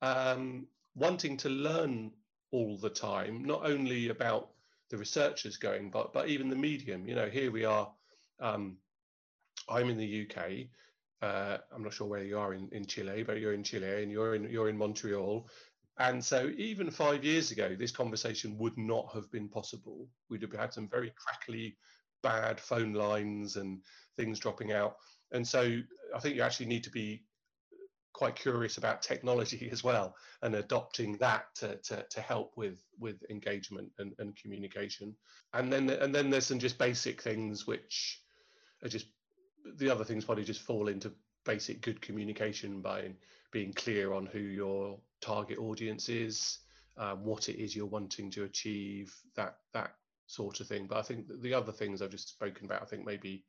Um, 0.00 0.66
wanting 0.94 1.36
to 1.38 1.48
learn 1.48 2.12
all 2.50 2.78
the 2.78 2.90
time, 2.90 3.44
not 3.44 3.64
only 3.64 4.08
about 4.08 4.50
the 4.90 4.98
researchers 4.98 5.56
going, 5.56 5.90
but 5.90 6.12
but 6.12 6.28
even 6.28 6.48
the 6.48 6.56
medium. 6.56 7.06
You 7.06 7.14
know, 7.14 7.28
here 7.28 7.50
we 7.50 7.64
are. 7.64 7.90
Um, 8.40 8.76
I'm 9.68 9.88
in 9.88 9.96
the 9.96 10.28
UK. 10.28 10.66
Uh, 11.22 11.58
I'm 11.72 11.82
not 11.82 11.94
sure 11.94 12.08
where 12.08 12.24
you 12.24 12.36
are 12.38 12.52
in, 12.52 12.68
in 12.72 12.84
Chile, 12.84 13.22
but 13.22 13.38
you're 13.38 13.54
in 13.54 13.62
Chile 13.62 14.02
and 14.02 14.10
you're 14.10 14.34
in 14.34 14.44
you're 14.50 14.68
in 14.68 14.76
Montreal. 14.76 15.48
And 15.98 16.24
so, 16.24 16.50
even 16.56 16.90
five 16.90 17.24
years 17.24 17.50
ago, 17.50 17.76
this 17.78 17.92
conversation 17.92 18.58
would 18.58 18.76
not 18.76 19.12
have 19.14 19.30
been 19.30 19.48
possible. 19.48 20.08
We'd 20.30 20.42
have 20.42 20.52
had 20.52 20.72
some 20.72 20.88
very 20.88 21.12
crackly, 21.16 21.76
bad 22.22 22.58
phone 22.58 22.94
lines 22.94 23.56
and 23.56 23.80
things 24.16 24.38
dropping 24.38 24.72
out. 24.72 24.96
And 25.32 25.46
so, 25.46 25.80
I 26.14 26.18
think 26.18 26.34
you 26.36 26.42
actually 26.42 26.66
need 26.66 26.84
to 26.84 26.90
be 26.90 27.24
quite 28.12 28.36
curious 28.36 28.78
about 28.78 29.02
technology 29.02 29.68
as 29.72 29.82
well 29.82 30.14
and 30.42 30.54
adopting 30.54 31.16
that 31.18 31.54
to, 31.56 31.76
to, 31.76 32.04
to 32.10 32.20
help 32.20 32.52
with 32.56 32.82
with 32.98 33.22
engagement 33.30 33.90
and, 33.98 34.12
and 34.18 34.36
communication. 34.36 35.14
And 35.54 35.72
then 35.72 35.90
and 35.90 36.14
then 36.14 36.30
there's 36.30 36.46
some 36.46 36.58
just 36.58 36.78
basic 36.78 37.22
things 37.22 37.66
which 37.66 38.20
are 38.82 38.88
just 38.88 39.06
the 39.76 39.90
other 39.90 40.04
things 40.04 40.24
probably 40.24 40.44
just 40.44 40.62
fall 40.62 40.88
into 40.88 41.12
basic 41.44 41.80
good 41.80 42.00
communication 42.00 42.80
by 42.80 43.12
being 43.52 43.72
clear 43.72 44.12
on 44.12 44.26
who 44.26 44.38
your 44.38 44.98
target 45.20 45.58
audience 45.58 46.08
is 46.08 46.58
um, 46.96 47.24
what 47.24 47.48
it 47.48 47.62
is 47.62 47.74
you're 47.74 47.86
wanting 47.86 48.30
to 48.30 48.44
achieve 48.44 49.14
that 49.34 49.56
that 49.72 49.94
sort 50.26 50.60
of 50.60 50.66
thing. 50.66 50.86
But 50.86 50.98
i 50.98 51.02
think 51.02 51.26
the 51.42 51.54
other 51.54 51.72
things 51.72 52.00
i've 52.00 52.10
just 52.10 52.28
spoken 52.28 52.66
about 52.66 52.82
i 52.82 52.86
think 52.86 53.04
maybe 53.04 53.44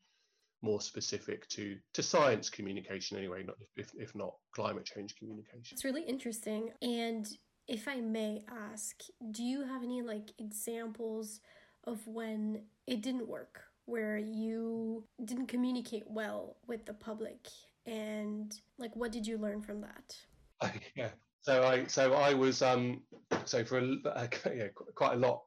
more 0.63 0.81
specific 0.81 1.47
to 1.49 1.77
to 1.93 2.01
science 2.01 2.49
communication 2.49 3.17
anyway 3.17 3.43
not 3.43 3.55
if, 3.75 3.91
if 3.95 4.15
not 4.15 4.33
climate 4.55 4.85
change 4.85 5.15
communication. 5.15 5.73
It's 5.73 5.85
really 5.85 6.03
interesting 6.03 6.71
and 6.81 7.27
if 7.67 7.87
i 7.87 7.95
may 7.95 8.43
ask 8.71 9.03
do 9.31 9.41
you 9.43 9.63
have 9.63 9.83
any 9.83 10.01
like 10.01 10.31
examples 10.37 11.39
of 11.85 12.05
when 12.07 12.61
it 12.87 13.01
didn't 13.01 13.27
work 13.27 13.61
where 13.85 14.17
you 14.17 15.03
didn't 15.25 15.47
communicate 15.47 16.03
well 16.07 16.55
with 16.67 16.85
the 16.85 16.93
public? 16.93 17.47
And 17.85 18.53
like 18.77 18.95
what 18.95 19.11
did 19.11 19.27
you 19.27 19.37
learn 19.37 19.61
from 19.61 19.81
that? 19.81 20.15
Yeah. 20.95 21.09
So 21.41 21.63
i 21.63 21.85
so 21.87 22.13
i 22.13 22.33
was 22.33 22.61
um 22.61 23.01
so 23.43 23.65
for 23.65 23.79
a, 23.79 23.83
yeah, 24.55 24.67
quite 24.95 25.15
a 25.15 25.17
lot 25.17 25.41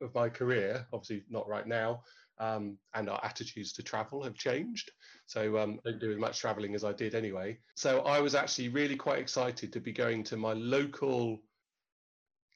of 0.00 0.14
my 0.14 0.28
career 0.30 0.86
obviously 0.92 1.24
not 1.28 1.46
right 1.48 1.66
now 1.66 2.00
um, 2.38 2.76
and 2.94 3.08
our 3.08 3.20
attitudes 3.24 3.72
to 3.74 3.82
travel 3.82 4.22
have 4.22 4.34
changed. 4.34 4.90
So 5.26 5.58
um, 5.58 5.80
I 5.86 5.90
don't 5.90 6.00
do 6.00 6.12
as 6.12 6.18
much 6.18 6.38
traveling 6.38 6.74
as 6.74 6.84
I 6.84 6.92
did 6.92 7.14
anyway. 7.14 7.58
So 7.74 8.00
I 8.00 8.20
was 8.20 8.34
actually 8.34 8.68
really 8.68 8.96
quite 8.96 9.18
excited 9.18 9.72
to 9.72 9.80
be 9.80 9.92
going 9.92 10.24
to 10.24 10.36
my 10.36 10.52
local 10.52 11.40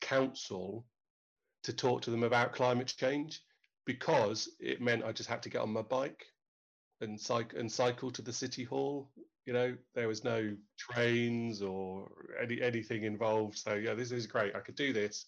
council 0.01 0.87
to 1.63 1.73
talk 1.73 2.03
to 2.03 2.11
them 2.11 2.23
about 2.23 2.53
climate 2.53 2.95
change 2.97 3.41
because 3.87 4.49
it 4.61 4.81
meant 4.81 5.05
I 5.05 5.13
just 5.13 5.29
had 5.29 5.43
to 5.43 5.51
get 5.51 5.63
on 5.63 5.73
my 5.73 5.83
bike 5.83 6.25
and 7.01 7.19
cycle 7.19 7.59
and 7.59 7.71
cycle 7.71 8.11
to 8.11 8.23
the 8.23 8.33
city 8.33 8.65
hall. 8.65 9.11
You 9.47 9.53
know, 9.55 9.77
there 9.95 10.09
was 10.09 10.23
no 10.23 10.55
trains 10.79 11.63
or 11.63 12.11
any 12.41 12.61
anything 12.61 13.05
involved. 13.05 13.59
So 13.59 13.75
yeah, 13.75 13.95
this 13.95 14.13
is 14.13 14.27
great. 14.27 14.55
I 14.55 14.61
could 14.61 14.77
do 14.77 14.93
this 14.93 15.27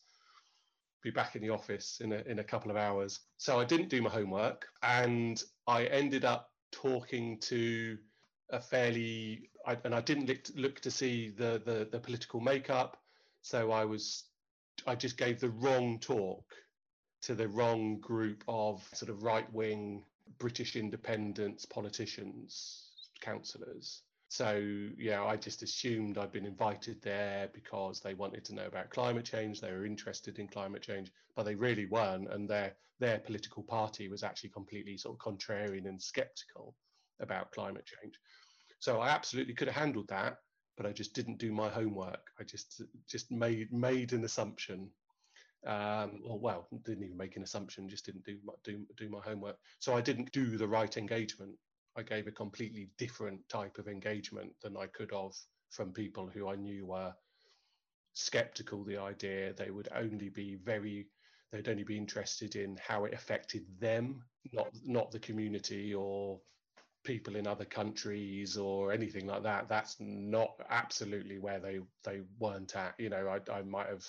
be 1.02 1.10
back 1.10 1.36
in 1.36 1.42
the 1.42 1.50
office 1.50 2.00
in 2.00 2.12
a, 2.12 2.22
in 2.26 2.38
a 2.38 2.44
couple 2.44 2.70
of 2.70 2.76
hours. 2.76 3.20
So 3.38 3.60
I 3.60 3.64
didn't 3.64 3.88
do 3.88 4.00
my 4.02 4.10
homework 4.10 4.66
and 4.82 5.42
I 5.66 5.84
ended 5.84 6.24
up 6.24 6.50
talking 6.70 7.38
to 7.40 7.98
a 8.50 8.60
fairly, 8.60 9.50
I, 9.66 9.76
and 9.84 9.94
I 9.94 10.00
didn't 10.00 10.26
look, 10.26 10.38
look 10.54 10.80
to 10.80 10.90
see 10.90 11.30
the, 11.30 11.62
the, 11.64 11.88
the 11.90 11.98
political 11.98 12.40
makeup. 12.40 12.96
So 13.42 13.72
I 13.72 13.84
was, 13.84 14.24
I 14.86 14.94
just 14.94 15.16
gave 15.16 15.40
the 15.40 15.50
wrong 15.50 15.98
talk 15.98 16.44
to 17.22 17.34
the 17.34 17.48
wrong 17.48 17.98
group 18.00 18.44
of 18.48 18.86
sort 18.92 19.10
of 19.10 19.22
right 19.22 19.50
wing 19.52 20.04
British 20.38 20.76
independence 20.76 21.64
politicians, 21.64 22.90
councillors. 23.20 24.02
So, 24.32 24.56
yeah, 24.96 25.22
I 25.22 25.36
just 25.36 25.62
assumed 25.62 26.16
I'd 26.16 26.32
been 26.32 26.46
invited 26.46 27.02
there 27.02 27.50
because 27.52 28.00
they 28.00 28.14
wanted 28.14 28.46
to 28.46 28.54
know 28.54 28.64
about 28.64 28.88
climate 28.88 29.26
change. 29.26 29.60
They 29.60 29.70
were 29.70 29.84
interested 29.84 30.38
in 30.38 30.48
climate 30.48 30.80
change, 30.80 31.12
but 31.36 31.42
they 31.42 31.54
really 31.54 31.84
weren't. 31.84 32.32
And 32.32 32.48
their, 32.48 32.72
their 32.98 33.18
political 33.18 33.62
party 33.62 34.08
was 34.08 34.22
actually 34.22 34.48
completely 34.48 34.96
sort 34.96 35.18
of 35.18 35.20
contrarian 35.20 35.86
and 35.86 36.00
skeptical 36.00 36.74
about 37.20 37.52
climate 37.52 37.84
change. 37.84 38.14
So 38.78 39.02
I 39.02 39.10
absolutely 39.10 39.52
could 39.52 39.68
have 39.68 39.76
handled 39.76 40.08
that, 40.08 40.38
but 40.78 40.86
I 40.86 40.92
just 40.92 41.12
didn't 41.12 41.36
do 41.36 41.52
my 41.52 41.68
homework. 41.68 42.30
I 42.40 42.44
just 42.44 42.80
just 43.06 43.30
made 43.30 43.70
made 43.70 44.14
an 44.14 44.24
assumption 44.24 44.88
um, 45.66 46.22
or 46.24 46.40
well, 46.40 46.68
didn't 46.86 47.04
even 47.04 47.18
make 47.18 47.36
an 47.36 47.42
assumption, 47.42 47.86
just 47.86 48.06
didn't 48.06 48.24
do 48.24 48.38
my, 48.42 48.54
do 48.64 48.86
do 48.96 49.10
my 49.10 49.20
homework. 49.20 49.58
So 49.78 49.94
I 49.94 50.00
didn't 50.00 50.32
do 50.32 50.56
the 50.56 50.66
right 50.66 50.96
engagement. 50.96 51.52
I 51.96 52.02
gave 52.02 52.26
a 52.26 52.32
completely 52.32 52.88
different 52.98 53.48
type 53.48 53.78
of 53.78 53.88
engagement 53.88 54.52
than 54.62 54.76
I 54.76 54.86
could 54.86 55.12
have 55.12 55.32
from 55.70 55.92
people 55.92 56.28
who 56.28 56.48
I 56.48 56.56
knew 56.56 56.86
were 56.86 57.14
skeptical 58.14 58.84
the 58.84 58.98
idea. 58.98 59.52
They 59.54 59.70
would 59.70 59.88
only 59.94 60.28
be 60.28 60.56
very 60.56 61.08
they'd 61.50 61.68
only 61.68 61.84
be 61.84 61.98
interested 61.98 62.56
in 62.56 62.78
how 62.78 63.04
it 63.04 63.14
affected 63.14 63.66
them 63.78 64.22
not 64.52 64.68
not 64.84 65.10
the 65.10 65.18
community 65.18 65.94
or 65.94 66.40
people 67.04 67.36
in 67.36 67.46
other 67.46 67.64
countries 67.64 68.56
or 68.56 68.92
anything 68.92 69.26
like 69.26 69.42
that. 69.42 69.68
That's 69.68 69.96
not 70.00 70.50
absolutely 70.70 71.38
where 71.38 71.60
they 71.60 71.80
they 72.04 72.22
weren't 72.38 72.74
at. 72.76 72.94
You 72.98 73.10
know 73.10 73.28
i, 73.28 73.52
I 73.52 73.62
might 73.62 73.88
have 73.88 74.04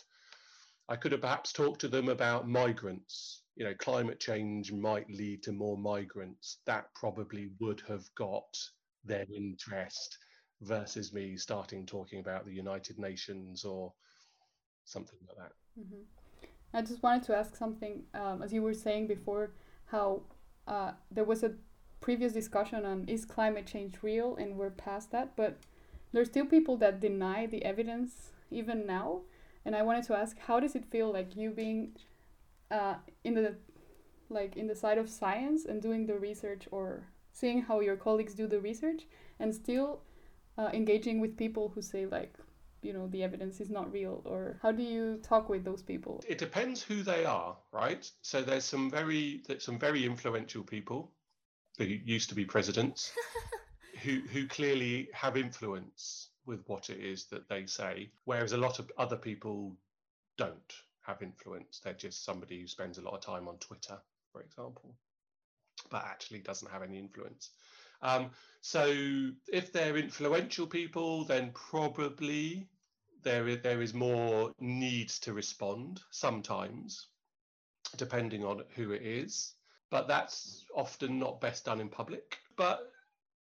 i 0.90 0.96
could 0.96 1.12
have 1.12 1.22
perhaps 1.22 1.54
talked 1.54 1.82
to 1.82 1.88
them 1.88 2.10
about 2.10 2.48
migrants 2.48 3.43
you 3.56 3.66
know, 3.66 3.74
climate 3.76 4.20
change 4.20 4.72
might 4.72 5.10
lead 5.10 5.44
to 5.44 5.52
more 5.52 5.78
migrants. 5.78 6.58
That 6.66 6.94
probably 6.96 7.50
would 7.60 7.82
have 7.88 8.04
got 8.16 8.58
their 9.06 9.26
interest 9.36 10.18
versus 10.62 11.14
me 11.14 11.38
starting 11.38 11.86
talking 11.86 12.20
about 12.20 12.46
the 12.46 12.54
United 12.54 12.98
Nations 12.98 13.64
or 13.66 13.94
something 14.86 15.20
like 15.28 15.38
that. 15.38 15.54
Mm-hmm. 15.80 16.48
I 16.74 16.82
just 16.82 17.04
wanted 17.04 17.24
to 17.24 17.36
ask 17.36 17.56
something, 17.56 18.04
um, 18.14 18.42
as 18.42 18.52
you 18.52 18.64
were 18.64 18.74
saying 18.74 19.08
before, 19.08 19.52
how 19.86 20.24
uh, 20.68 20.94
there 21.12 21.24
was 21.24 21.44
a 21.44 21.52
previous 22.02 22.34
discussion 22.34 22.86
on 22.86 23.06
is 23.08 23.26
climate 23.26 23.68
change 23.68 23.98
real, 24.02 24.36
and 24.36 24.58
we're 24.58 24.72
past 24.72 25.12
that, 25.12 25.36
but 25.36 25.60
there's 26.12 26.28
still 26.28 26.46
people 26.46 26.78
that 26.78 27.00
deny 27.00 27.46
the 27.46 27.64
evidence 27.64 28.32
even 28.50 28.86
now. 28.88 29.22
And 29.66 29.76
I 29.76 29.84
wanted 29.84 30.04
to 30.06 30.16
ask, 30.16 30.38
how 30.40 30.60
does 30.60 30.76
it 30.76 30.86
feel 30.86 31.14
like 31.14 31.36
you 31.36 31.52
being 31.52 31.96
uh, 32.74 32.96
in 33.24 33.36
the 33.36 33.56
like 34.30 34.58
in 34.58 34.68
the 34.68 34.76
side 34.76 34.98
of 34.98 35.10
science 35.10 35.66
and 35.66 35.82
doing 35.82 36.06
the 36.08 36.18
research 36.18 36.68
or 36.72 37.04
seeing 37.32 37.62
how 37.62 37.80
your 37.80 37.96
colleagues 37.96 38.34
do 38.34 38.48
the 38.48 38.60
research 38.60 39.04
and 39.40 39.54
still 39.54 40.02
uh, 40.58 40.70
engaging 40.74 41.20
with 41.20 41.38
people 41.38 41.70
who 41.70 41.82
say 41.82 42.06
like 42.06 42.34
you 42.82 42.92
know 42.92 43.08
the 43.08 43.24
evidence 43.24 43.62
is 43.62 43.70
not 43.70 43.92
real 43.92 44.22
or 44.26 44.60
how 44.62 44.72
do 44.72 44.84
you 44.84 45.20
talk 45.24 45.50
with 45.50 45.64
those 45.64 45.84
people? 45.84 46.22
It 46.28 46.38
depends 46.38 46.82
who 46.82 47.04
they 47.04 47.26
are 47.26 47.56
right? 47.72 48.10
So 48.22 48.42
there's 48.42 48.66
some 48.66 48.90
very 48.90 49.44
there's 49.48 49.64
some 49.64 49.80
very 49.80 50.06
influential 50.06 50.64
people 50.64 51.12
who 51.78 51.86
used 51.86 52.30
to 52.30 52.36
be 52.36 52.46
presidents 52.46 53.14
who 54.04 54.22
who 54.32 54.48
clearly 54.48 55.10
have 55.14 55.38
influence 55.38 56.30
with 56.46 56.62
what 56.68 56.90
it 56.90 57.00
is 57.00 57.26
that 57.26 57.48
they 57.48 57.66
say 57.66 58.10
whereas 58.26 58.52
a 58.52 58.58
lot 58.58 58.80
of 58.80 58.92
other 58.98 59.16
people 59.16 59.78
don't 60.38 60.74
have 61.04 61.22
influence. 61.22 61.80
They're 61.84 61.94
just 61.94 62.26
somebody 62.26 62.62
who 62.62 62.68
spends 62.68 62.98
a 62.98 63.02
lot 63.02 63.14
of 63.14 63.22
time 63.22 63.48
on 63.48 63.58
Twitter, 63.58 63.98
for 64.32 64.42
example, 64.42 64.96
but 65.90 66.04
actually 66.06 66.40
doesn't 66.40 66.72
have 66.72 66.84
any 66.84 66.98
influence. 66.98 67.52
Um, 68.02 68.32
so 68.62 68.86
if 69.52 69.72
they're 69.72 69.98
influential 69.98 70.68
people, 70.68 71.24
then 71.26 71.52
probably 71.54 72.68
there 73.24 73.48
is, 73.48 73.60
there 73.64 73.82
is 73.82 73.94
more 73.94 74.52
need 74.60 75.10
to 75.10 75.34
respond 75.34 76.02
sometimes, 76.12 77.08
depending 77.98 78.44
on 78.44 78.64
who 78.76 78.92
it 78.92 79.02
is. 79.02 79.54
But 79.90 80.08
that's 80.08 80.66
often 80.76 81.20
not 81.20 81.40
best 81.40 81.66
done 81.66 81.80
in 81.80 81.88
public. 81.88 82.40
But 82.58 82.93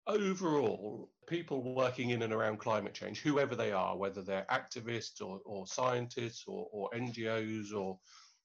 overall, 0.08 1.10
people 1.28 1.76
working 1.76 2.12
in 2.12 2.22
and 2.22 2.34
around 2.34 2.60
climate 2.60 2.94
change, 2.94 3.20
whoever 3.20 3.56
they 3.56 3.72
are, 3.72 3.98
whether 3.98 4.22
they're 4.22 4.46
activists 4.52 5.22
or, 5.22 5.40
or 5.46 5.68
scientists 5.68 6.44
or, 6.48 6.68
or 6.72 6.90
NGOs 6.96 7.74
or 7.74 8.00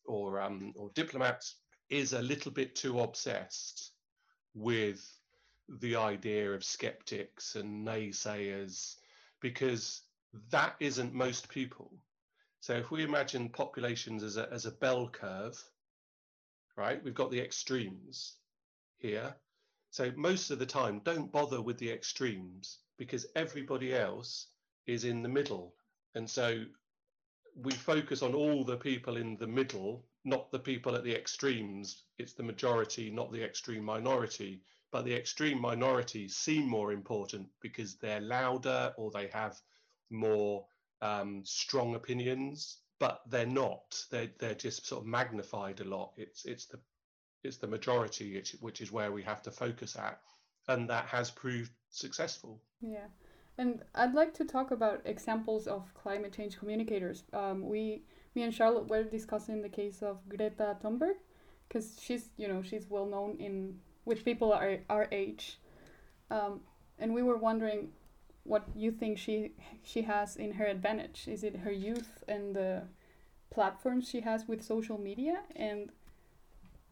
or 0.05 0.41
um, 0.41 0.73
or 0.77 0.91
diplomats, 0.95 1.57
is 1.89 2.13
a 2.13 2.23
little 2.23 2.51
bit 2.51 2.75
too 2.75 3.01
obsessed 3.01 3.93
with 4.55 5.07
the 5.81 5.97
idea 5.97 6.51
of 6.51 6.65
skeptics 6.65 7.55
and 7.55 7.87
naysayers 7.87 8.97
because 9.41 10.03
that 10.51 10.75
isn't 10.81 11.15
most 11.15 11.49
people. 11.49 11.93
So 12.61 12.75
if 12.75 12.91
we 12.91 13.05
imagine 13.05 13.49
populations 13.49 14.23
as 14.23 14.37
a, 14.37 14.49
as 14.53 14.67
a 14.67 14.71
bell 14.73 15.09
curve, 15.09 15.63
right, 16.77 17.03
we've 17.03 17.15
got 17.15 17.31
the 17.31 17.41
extremes 17.41 18.37
here. 18.99 19.35
So 19.91 20.13
most 20.17 20.51
of 20.51 20.59
the 20.59 20.67
time, 20.67 21.01
don't 21.05 21.33
bother 21.33 21.61
with 21.61 21.79
the 21.79 21.91
extremes 21.91 22.79
because 22.97 23.27
everybody 23.35 23.95
else 23.95 24.47
is 24.87 25.05
in 25.05 25.23
the 25.23 25.29
middle. 25.29 25.75
And 26.15 26.29
so 26.29 26.65
we 27.57 27.73
focus 27.73 28.23
on 28.23 28.35
all 28.35 28.65
the 28.65 28.77
people 28.77 29.17
in 29.17 29.37
the 29.37 29.47
middle, 29.47 30.07
not 30.25 30.51
the 30.51 30.59
people 30.59 30.95
at 30.95 31.03
the 31.05 31.15
extremes. 31.15 32.05
It's 32.19 32.35
the 32.35 32.43
majority, 32.43 33.11
not 33.11 33.33
the 33.33 33.43
extreme 33.43 33.85
minority. 33.85 34.63
But 34.93 35.05
the 35.05 35.15
extreme 35.15 35.61
minority 35.61 36.29
seem 36.29 36.67
more 36.69 36.93
important 36.93 37.49
because 37.61 37.97
they're 37.97 38.21
louder 38.21 38.93
or 38.97 39.11
they 39.11 39.29
have 39.29 39.61
more 40.11 40.67
um, 41.01 41.45
strong 41.45 41.95
opinions, 41.95 42.79
but 42.99 43.23
they're 43.29 43.47
not. 43.47 44.05
They're 44.11 44.31
they're 44.39 44.55
just 44.55 44.87
sort 44.87 45.03
of 45.03 45.07
magnified 45.07 45.81
a 45.81 45.85
lot. 45.85 46.13
It's 46.17 46.45
it's 46.45 46.67
the 46.67 46.81
it's 47.43 47.57
the 47.57 47.67
majority, 47.67 48.43
which 48.61 48.81
is 48.81 48.93
where 48.93 49.13
we 49.13 49.23
have 49.23 49.43
to 49.43 49.51
focus 49.51 49.97
at, 49.97 50.21
and 50.69 50.89
that 50.89 51.07
has 51.07 51.31
proved 51.31 51.73
successful. 51.91 52.61
Yeah, 52.81 53.07
and 53.59 53.83
I'd 53.95 54.15
like 54.15 54.35
to 54.35 54.45
talk 54.45 54.71
about 54.71 55.03
examples 55.05 55.67
of 55.67 55.93
climate 55.95 56.33
change 56.33 56.59
communicators. 56.59 57.25
Um, 57.33 57.69
we 57.69 58.03
me 58.35 58.43
and 58.43 58.55
Charlotte 58.55 58.89
were 58.89 59.05
discussing 59.05 59.63
the 59.63 59.69
case 59.69 60.03
of 60.03 60.29
Greta 60.29 60.77
Thunberg 60.83 61.17
because 61.69 61.99
she's 62.01 62.31
you 62.37 62.49
know 62.49 62.63
she's 62.63 62.89
well 62.89 63.07
known 63.07 63.37
in 63.39 63.79
with 64.05 64.25
people 64.25 64.53
our 64.53 64.79
our 64.89 65.09
age, 65.13 65.61
um, 66.31 66.61
and 66.99 67.15
we 67.15 67.23
were 67.23 67.37
wondering 67.37 67.89
what 68.45 68.65
you 68.75 68.91
think 68.91 69.19
she 69.19 69.53
she 69.83 70.03
has 70.03 70.37
in 70.37 70.53
her 70.53 70.67
advantage. 70.67 71.29
Is 71.29 71.45
it 71.45 71.57
her 71.57 71.73
youth 71.73 72.23
and 72.29 72.55
the 72.55 72.83
platforms 73.51 74.09
she 74.09 74.21
has 74.21 74.47
with 74.49 74.63
social 74.63 74.99
media? 74.99 75.43
And 75.57 75.91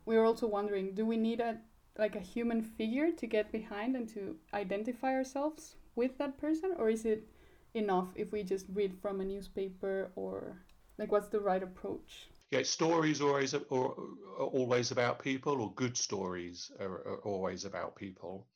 we 0.09 0.17
were 0.17 0.25
also 0.25 0.47
wondering, 0.47 0.95
do 0.95 1.05
we 1.05 1.19
need 1.19 1.41
a 1.41 1.59
like 1.99 2.17
a 2.17 2.21
human 2.35 2.63
figure 2.63 3.11
to 3.11 3.27
get 3.27 3.53
behind 3.53 3.95
and 3.97 4.09
to 4.09 4.37
identify 4.55 5.13
ourselves 5.15 5.75
with 5.97 6.17
that 6.17 6.39
person, 6.39 6.71
or 6.79 6.89
is 6.89 7.05
it 7.05 7.29
enough 7.75 8.09
if 8.15 8.33
we 8.33 8.43
just 8.43 8.67
read 8.73 8.95
from 9.03 9.21
a 9.21 9.25
newspaper 9.25 10.11
or 10.17 10.63
like 10.97 11.13
what's 11.13 11.29
the 11.29 11.41
right 11.41 11.63
approach? 11.63 12.29
Yeah, 12.51 12.63
stories 12.63 13.21
are 13.21 13.29
always 13.29 13.53
are 13.55 14.49
always 14.61 14.91
about 14.93 15.19
people, 15.19 15.61
or 15.61 15.73
good 15.75 15.97
stories 15.97 16.71
are, 16.81 16.99
are 17.11 17.23
always 17.33 17.67
about 17.67 17.95
people. 17.95 18.47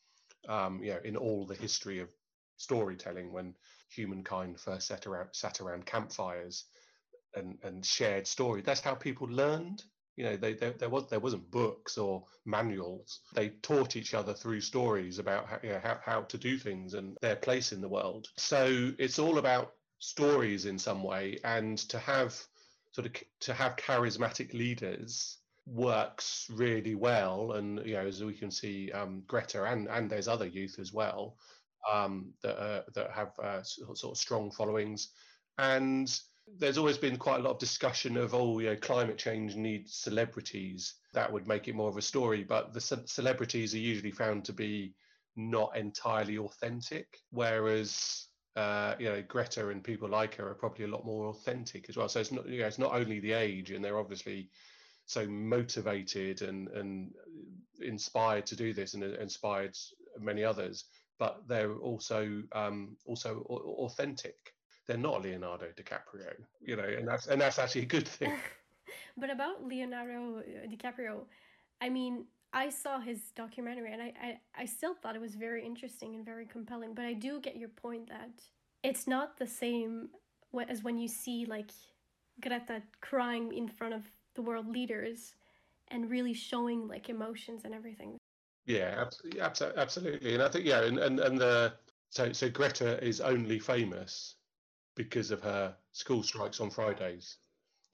Um, 0.48 0.82
know, 0.94 1.00
in 1.04 1.16
all 1.16 1.46
the 1.46 1.54
history 1.54 1.98
of 2.00 2.08
storytelling 2.56 3.30
when 3.30 3.54
humankind 3.90 4.58
first 4.58 4.86
sat 4.88 5.06
around 5.06 5.28
sat 5.32 5.60
around 5.60 5.84
campfires 5.84 6.64
and 7.34 7.58
and 7.62 7.84
shared 7.84 8.26
story 8.26 8.60
that's 8.62 8.80
how 8.80 8.94
people 8.94 9.26
learned 9.28 9.84
you 10.16 10.24
know 10.24 10.36
they, 10.36 10.54
they, 10.54 10.70
there 10.70 10.88
was 10.88 11.08
there 11.08 11.20
wasn't 11.20 11.50
books 11.50 11.98
or 11.98 12.24
manuals. 12.44 13.20
They 13.34 13.50
taught 13.62 13.96
each 13.96 14.14
other 14.14 14.34
through 14.34 14.60
stories 14.60 15.18
about 15.18 15.46
how, 15.46 15.58
you 15.62 15.70
know, 15.70 15.80
how, 15.82 15.98
how 16.04 16.22
to 16.22 16.38
do 16.38 16.58
things 16.58 16.94
and 16.94 17.16
their 17.22 17.36
place 17.36 17.72
in 17.72 17.80
the 17.80 17.88
world. 17.88 18.28
So 18.36 18.92
it's 18.98 19.18
all 19.18 19.38
about 19.38 19.72
stories 19.98 20.66
in 20.66 20.78
some 20.78 21.02
way 21.02 21.38
and 21.44 21.78
to 21.78 21.98
have 21.98 22.34
sort 22.92 23.06
of 23.06 23.12
to 23.40 23.54
have 23.54 23.76
charismatic 23.76 24.52
leaders 24.52 25.38
works 25.66 26.48
really 26.52 26.94
well. 26.94 27.52
And 27.52 27.84
you 27.86 27.94
know 27.94 28.06
as 28.06 28.22
we 28.22 28.34
can 28.34 28.50
see 28.50 28.90
um, 28.92 29.22
greta 29.26 29.64
and 29.64 29.88
and 29.88 30.10
there's 30.10 30.28
other 30.28 30.46
youth 30.46 30.76
as 30.78 30.92
well 30.92 31.36
um, 31.90 32.32
that, 32.42 32.60
uh, 32.60 32.82
that 32.94 33.10
have 33.10 33.32
uh, 33.42 33.62
sort 33.62 34.12
of 34.12 34.18
strong 34.18 34.50
followings. 34.50 35.08
And 35.58 36.08
there's 36.58 36.78
always 36.78 36.98
been 36.98 37.16
quite 37.16 37.40
a 37.40 37.42
lot 37.42 37.52
of 37.52 37.58
discussion 37.58 38.16
of, 38.16 38.34
oh, 38.34 38.58
you 38.58 38.66
know, 38.66 38.76
climate 38.76 39.18
change 39.18 39.54
needs 39.54 39.94
celebrities. 39.94 40.94
That 41.12 41.32
would 41.32 41.46
make 41.46 41.68
it 41.68 41.74
more 41.74 41.88
of 41.88 41.96
a 41.96 42.02
story. 42.02 42.44
But 42.44 42.72
the 42.72 42.80
ce- 42.80 43.06
celebrities 43.06 43.74
are 43.74 43.78
usually 43.78 44.10
found 44.10 44.44
to 44.46 44.52
be 44.52 44.94
not 45.36 45.76
entirely 45.76 46.38
authentic, 46.38 47.18
whereas 47.30 48.26
uh, 48.56 48.94
you 48.98 49.08
know 49.08 49.22
Greta 49.22 49.70
and 49.70 49.82
people 49.82 50.10
like 50.10 50.34
her 50.34 50.48
are 50.48 50.54
probably 50.54 50.84
a 50.84 50.88
lot 50.88 51.06
more 51.06 51.28
authentic 51.28 51.88
as 51.88 51.96
well. 51.96 52.08
So 52.08 52.20
it's 52.20 52.32
not 52.32 52.46
you 52.46 52.60
know 52.60 52.66
it's 52.66 52.78
not 52.78 52.94
only 52.94 53.20
the 53.20 53.32
age, 53.32 53.70
and 53.70 53.82
they're 53.82 53.98
obviously 53.98 54.50
so 55.06 55.26
motivated 55.26 56.42
and 56.42 56.68
and 56.68 57.12
inspired 57.80 58.46
to 58.46 58.56
do 58.56 58.74
this, 58.74 58.94
and 58.94 59.02
inspired 59.02 59.76
many 60.18 60.44
others 60.44 60.84
but 61.22 61.46
they're 61.46 61.76
also 61.76 62.42
um, 62.50 62.96
also 63.06 63.42
authentic. 63.78 64.34
They're 64.92 65.00
not 65.00 65.22
Leonardo 65.22 65.68
DiCaprio, 65.74 66.34
you 66.60 66.76
know, 66.76 66.84
and 66.84 67.08
that's 67.08 67.26
and 67.26 67.40
that's 67.40 67.58
actually 67.58 67.82
a 67.82 67.86
good 67.86 68.06
thing. 68.18 68.34
but 69.16 69.30
about 69.30 69.64
Leonardo 69.64 70.42
DiCaprio, 70.68 71.24
I 71.80 71.88
mean, 71.88 72.26
I 72.52 72.68
saw 72.68 73.00
his 73.00 73.30
documentary 73.34 73.94
and 73.94 74.02
I, 74.02 74.12
I, 74.22 74.40
I 74.54 74.64
still 74.66 74.94
thought 74.94 75.16
it 75.16 75.20
was 75.22 75.34
very 75.34 75.64
interesting 75.64 76.14
and 76.14 76.26
very 76.26 76.44
compelling. 76.44 76.92
But 76.92 77.06
I 77.06 77.14
do 77.14 77.40
get 77.40 77.56
your 77.56 77.70
point 77.70 78.10
that 78.10 78.42
it's 78.82 79.06
not 79.06 79.38
the 79.38 79.46
same 79.46 80.10
as 80.68 80.82
when 80.82 80.98
you 80.98 81.08
see 81.08 81.46
like 81.46 81.70
Greta 82.42 82.82
crying 83.00 83.54
in 83.54 83.68
front 83.68 83.94
of 83.94 84.02
the 84.34 84.42
world 84.42 84.68
leaders 84.68 85.32
and 85.88 86.10
really 86.10 86.34
showing 86.34 86.86
like 86.86 87.08
emotions 87.08 87.62
and 87.64 87.74
everything. 87.74 88.18
Yeah, 88.66 88.94
absolutely, 88.98 89.40
absolutely, 89.40 90.34
and 90.34 90.42
I 90.42 90.50
think 90.50 90.66
yeah, 90.66 90.82
and 90.82 90.98
and, 90.98 91.18
and 91.18 91.38
the 91.40 91.72
so 92.10 92.30
so 92.32 92.50
Greta 92.50 93.02
is 93.02 93.22
only 93.22 93.58
famous 93.58 94.34
because 94.94 95.30
of 95.30 95.42
her 95.42 95.74
school 95.92 96.22
strikes 96.22 96.60
on 96.60 96.70
Fridays. 96.70 97.36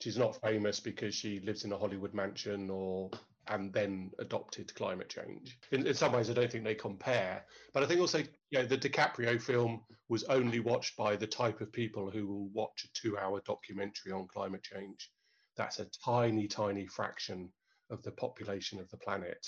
She's 0.01 0.17
not 0.17 0.39
famous 0.41 0.79
because 0.79 1.13
she 1.13 1.39
lives 1.41 1.65
in 1.65 1.73
a 1.73 1.77
Hollywood 1.77 2.13
mansion 2.13 2.69
or 2.69 3.11
and 3.49 3.73
then 3.73 4.11
adopted 4.19 4.73
climate 4.75 5.09
change. 5.09 5.57
In, 5.71 5.85
in 5.87 5.93
some 5.93 6.13
ways, 6.13 6.29
I 6.29 6.33
don't 6.33 6.51
think 6.51 6.63
they 6.63 6.75
compare. 6.75 7.43
But 7.73 7.83
I 7.83 7.87
think 7.87 7.99
also, 7.99 8.19
you 8.19 8.59
know, 8.59 8.65
the 8.65 8.77
DiCaprio 8.77 9.41
film 9.41 9.81
was 10.07 10.23
only 10.25 10.59
watched 10.59 10.95
by 10.95 11.15
the 11.15 11.27
type 11.27 11.59
of 11.59 11.71
people 11.71 12.11
who 12.11 12.27
will 12.27 12.49
watch 12.49 12.85
a 12.85 12.89
two-hour 12.93 13.41
documentary 13.45 14.11
on 14.11 14.27
climate 14.27 14.63
change. 14.63 15.11
That's 15.57 15.79
a 15.79 15.87
tiny, 16.05 16.47
tiny 16.47 16.85
fraction 16.85 17.49
of 17.89 18.03
the 18.03 18.11
population 18.11 18.79
of 18.79 18.89
the 18.89 18.97
planet. 18.97 19.45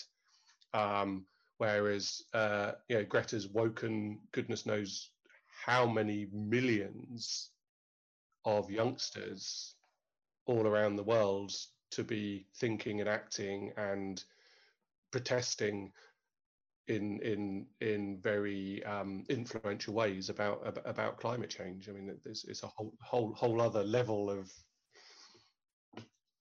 Um, 0.73 1.25
whereas 1.59 2.23
uh, 2.33 2.71
you 2.89 2.97
know, 2.97 3.05
Greta's 3.05 3.47
woken 3.49 4.19
goodness 4.31 4.65
knows 4.65 5.11
how 5.65 5.85
many 5.85 6.27
millions 6.33 7.51
of 8.45 8.69
youngsters 8.71 9.75
all 10.45 10.65
around 10.65 10.95
the 10.95 11.03
world 11.03 11.51
to 11.91 12.03
be 12.03 12.47
thinking 12.57 12.99
and 12.99 13.09
acting 13.09 13.71
and 13.77 14.23
protesting 15.11 15.91
in 16.87 17.19
in 17.21 17.65
in 17.81 18.19
very 18.21 18.83
um, 18.85 19.23
influential 19.29 19.93
ways 19.93 20.29
about 20.29 20.77
about 20.85 21.19
climate 21.19 21.49
change. 21.49 21.87
I 21.89 21.91
mean, 21.91 22.17
it's, 22.25 22.43
it's 22.45 22.63
a 22.63 22.67
whole 22.67 22.93
whole 23.01 23.33
whole 23.33 23.61
other 23.61 23.83
level 23.83 24.29
of 24.29 24.51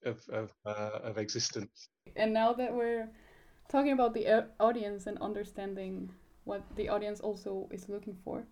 of 0.05 0.27
of, 0.31 0.51
uh, 0.65 0.99
of 1.03 1.19
existence. 1.19 1.91
And 2.17 2.33
now 2.33 2.53
that 2.55 2.73
we're 2.75 3.09
talking 3.69 3.93
about 3.93 4.15
the 4.15 4.47
audience 4.59 5.07
and 5.07 5.19
understanding 5.19 6.11
what 6.45 6.63
the 6.77 6.89
audience 6.89 7.21
also 7.21 7.69
is 7.71 7.89
looking 7.89 8.17
for, 8.25 8.47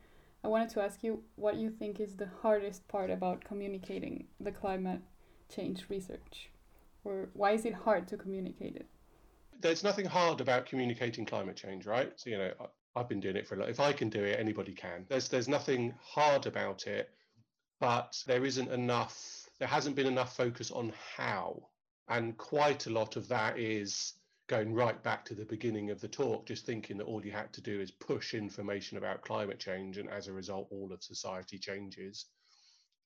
I 0.44 0.48
wanted 0.48 0.70
to 0.70 0.82
ask 0.82 1.02
you 1.02 1.22
what 1.36 1.56
you 1.56 1.70
think 1.70 2.00
is 2.00 2.16
the 2.16 2.30
hardest 2.42 2.86
part 2.88 3.10
about 3.10 3.44
communicating 3.44 4.26
the 4.40 4.52
climate 4.52 5.00
change 5.54 5.86
research, 5.88 6.50
or 7.04 7.28
why 7.32 7.52
is 7.52 7.64
it 7.64 7.74
hard 7.74 8.06
to 8.08 8.16
communicate 8.16 8.76
it? 8.76 8.86
There's 9.60 9.82
nothing 9.82 10.06
hard 10.06 10.40
about 10.40 10.66
communicating 10.66 11.26
climate 11.26 11.56
change, 11.56 11.86
right? 11.86 12.12
So 12.16 12.30
you 12.30 12.38
know, 12.38 12.52
I've 12.94 13.08
been 13.08 13.20
doing 13.20 13.36
it 13.36 13.46
for 13.48 13.56
a 13.56 13.58
lot. 13.58 13.68
If 13.68 13.80
I 13.80 13.92
can 13.92 14.08
do 14.08 14.22
it, 14.22 14.38
anybody 14.38 14.72
can. 14.72 15.04
There's 15.08 15.28
there's 15.28 15.48
nothing 15.48 15.94
hard 16.00 16.46
about 16.46 16.86
it, 16.86 17.10
but 17.80 18.16
there 18.26 18.44
isn't 18.44 18.70
enough 18.70 19.48
there 19.58 19.68
hasn't 19.68 19.96
been 19.96 20.06
enough 20.06 20.36
focus 20.36 20.70
on 20.70 20.92
how. 21.16 21.68
And 22.08 22.36
quite 22.38 22.86
a 22.86 22.90
lot 22.90 23.16
of 23.16 23.28
that 23.28 23.58
is 23.58 24.14
going 24.48 24.74
right 24.74 25.00
back 25.02 25.24
to 25.26 25.34
the 25.34 25.44
beginning 25.44 25.90
of 25.90 26.00
the 26.00 26.08
talk, 26.08 26.46
just 26.46 26.66
thinking 26.66 26.96
that 26.98 27.04
all 27.04 27.24
you 27.24 27.30
had 27.30 27.52
to 27.52 27.60
do 27.60 27.80
is 27.80 27.90
push 27.90 28.34
information 28.34 28.98
about 28.98 29.22
climate 29.22 29.60
change, 29.60 29.98
and 29.98 30.08
as 30.08 30.26
a 30.26 30.32
result, 30.32 30.68
all 30.70 30.92
of 30.92 31.02
society 31.02 31.58
changes. 31.58 32.26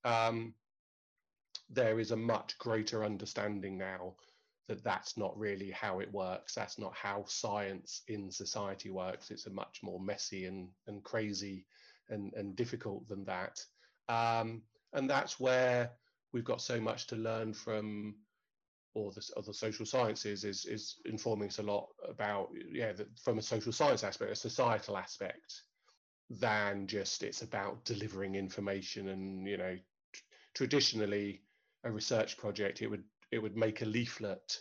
Um, 0.05 0.55
there 1.69 1.99
is 1.99 2.13
a 2.13 2.17
much 2.17 2.57
greater 2.59 3.05
understanding 3.05 3.77
now 3.77 4.15
that 4.69 4.85
that's 4.85 5.19
not 5.19 5.37
really 5.37 5.71
how 5.71 6.01
it 6.01 6.13
works. 6.13 6.55
That's 6.55 6.79
not 6.79 6.95
how 6.95 7.25
science 7.27 8.03
in 8.09 8.31
society 8.31 8.91
works. 8.91 9.31
It's 9.31 9.47
a 9.47 9.51
much 9.51 9.81
more 9.83 10.01
messy 10.01 10.47
and, 10.47 10.69
and 10.87 11.03
crazy 11.03 11.67
and, 12.09 12.33
and 12.35 12.55
difficult 12.55 13.09
than 13.09 13.25
that. 13.25 13.61
Um, 14.09 14.63
and 14.93 15.11
that's 15.11 15.41
where 15.41 15.91
we've 16.33 16.45
got 16.45 16.61
so 16.61 16.81
much 16.81 17.09
to 17.09 17.17
learn 17.17 17.53
from 17.53 18.15
or 18.95 19.11
the 19.13 19.23
other 19.37 19.53
social 19.53 19.87
sciences 19.87 20.45
is 20.45 20.65
is 20.67 20.97
informing 21.07 21.49
us 21.49 21.59
a 21.59 21.63
lot 21.63 21.89
about 22.09 22.49
yeah 22.71 22.93
the, 22.93 23.07
from 23.23 23.39
a 23.39 23.43
social 23.43 23.73
science 23.73 24.05
aspect 24.05 24.31
a 24.31 24.37
societal 24.37 24.99
aspect 24.99 25.63
than 26.41 26.87
just 26.87 27.23
it's 27.23 27.43
about 27.43 27.85
delivering 27.85 28.35
information 28.35 29.09
and 29.09 29.47
you 29.47 29.57
know 29.57 29.77
t- 30.13 30.21
traditionally 30.55 31.43
a 31.85 31.91
research 31.91 32.37
project 32.37 32.83
it 32.83 32.87
would 32.89 33.05
it 33.31 33.39
would 33.39 33.57
make 33.57 33.83
a 33.83 33.87
leaflet 33.87 34.59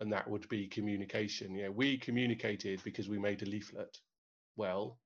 and 0.00 0.12
that 0.12 0.28
would 0.28 0.48
be 0.48 0.66
communication. 0.66 1.54
Yeah 1.54 1.68
we 1.68 1.96
communicated 1.98 2.80
because 2.84 3.08
we 3.08 3.18
made 3.18 3.42
a 3.42 3.46
leaflet. 3.46 3.96
Well 4.56 4.98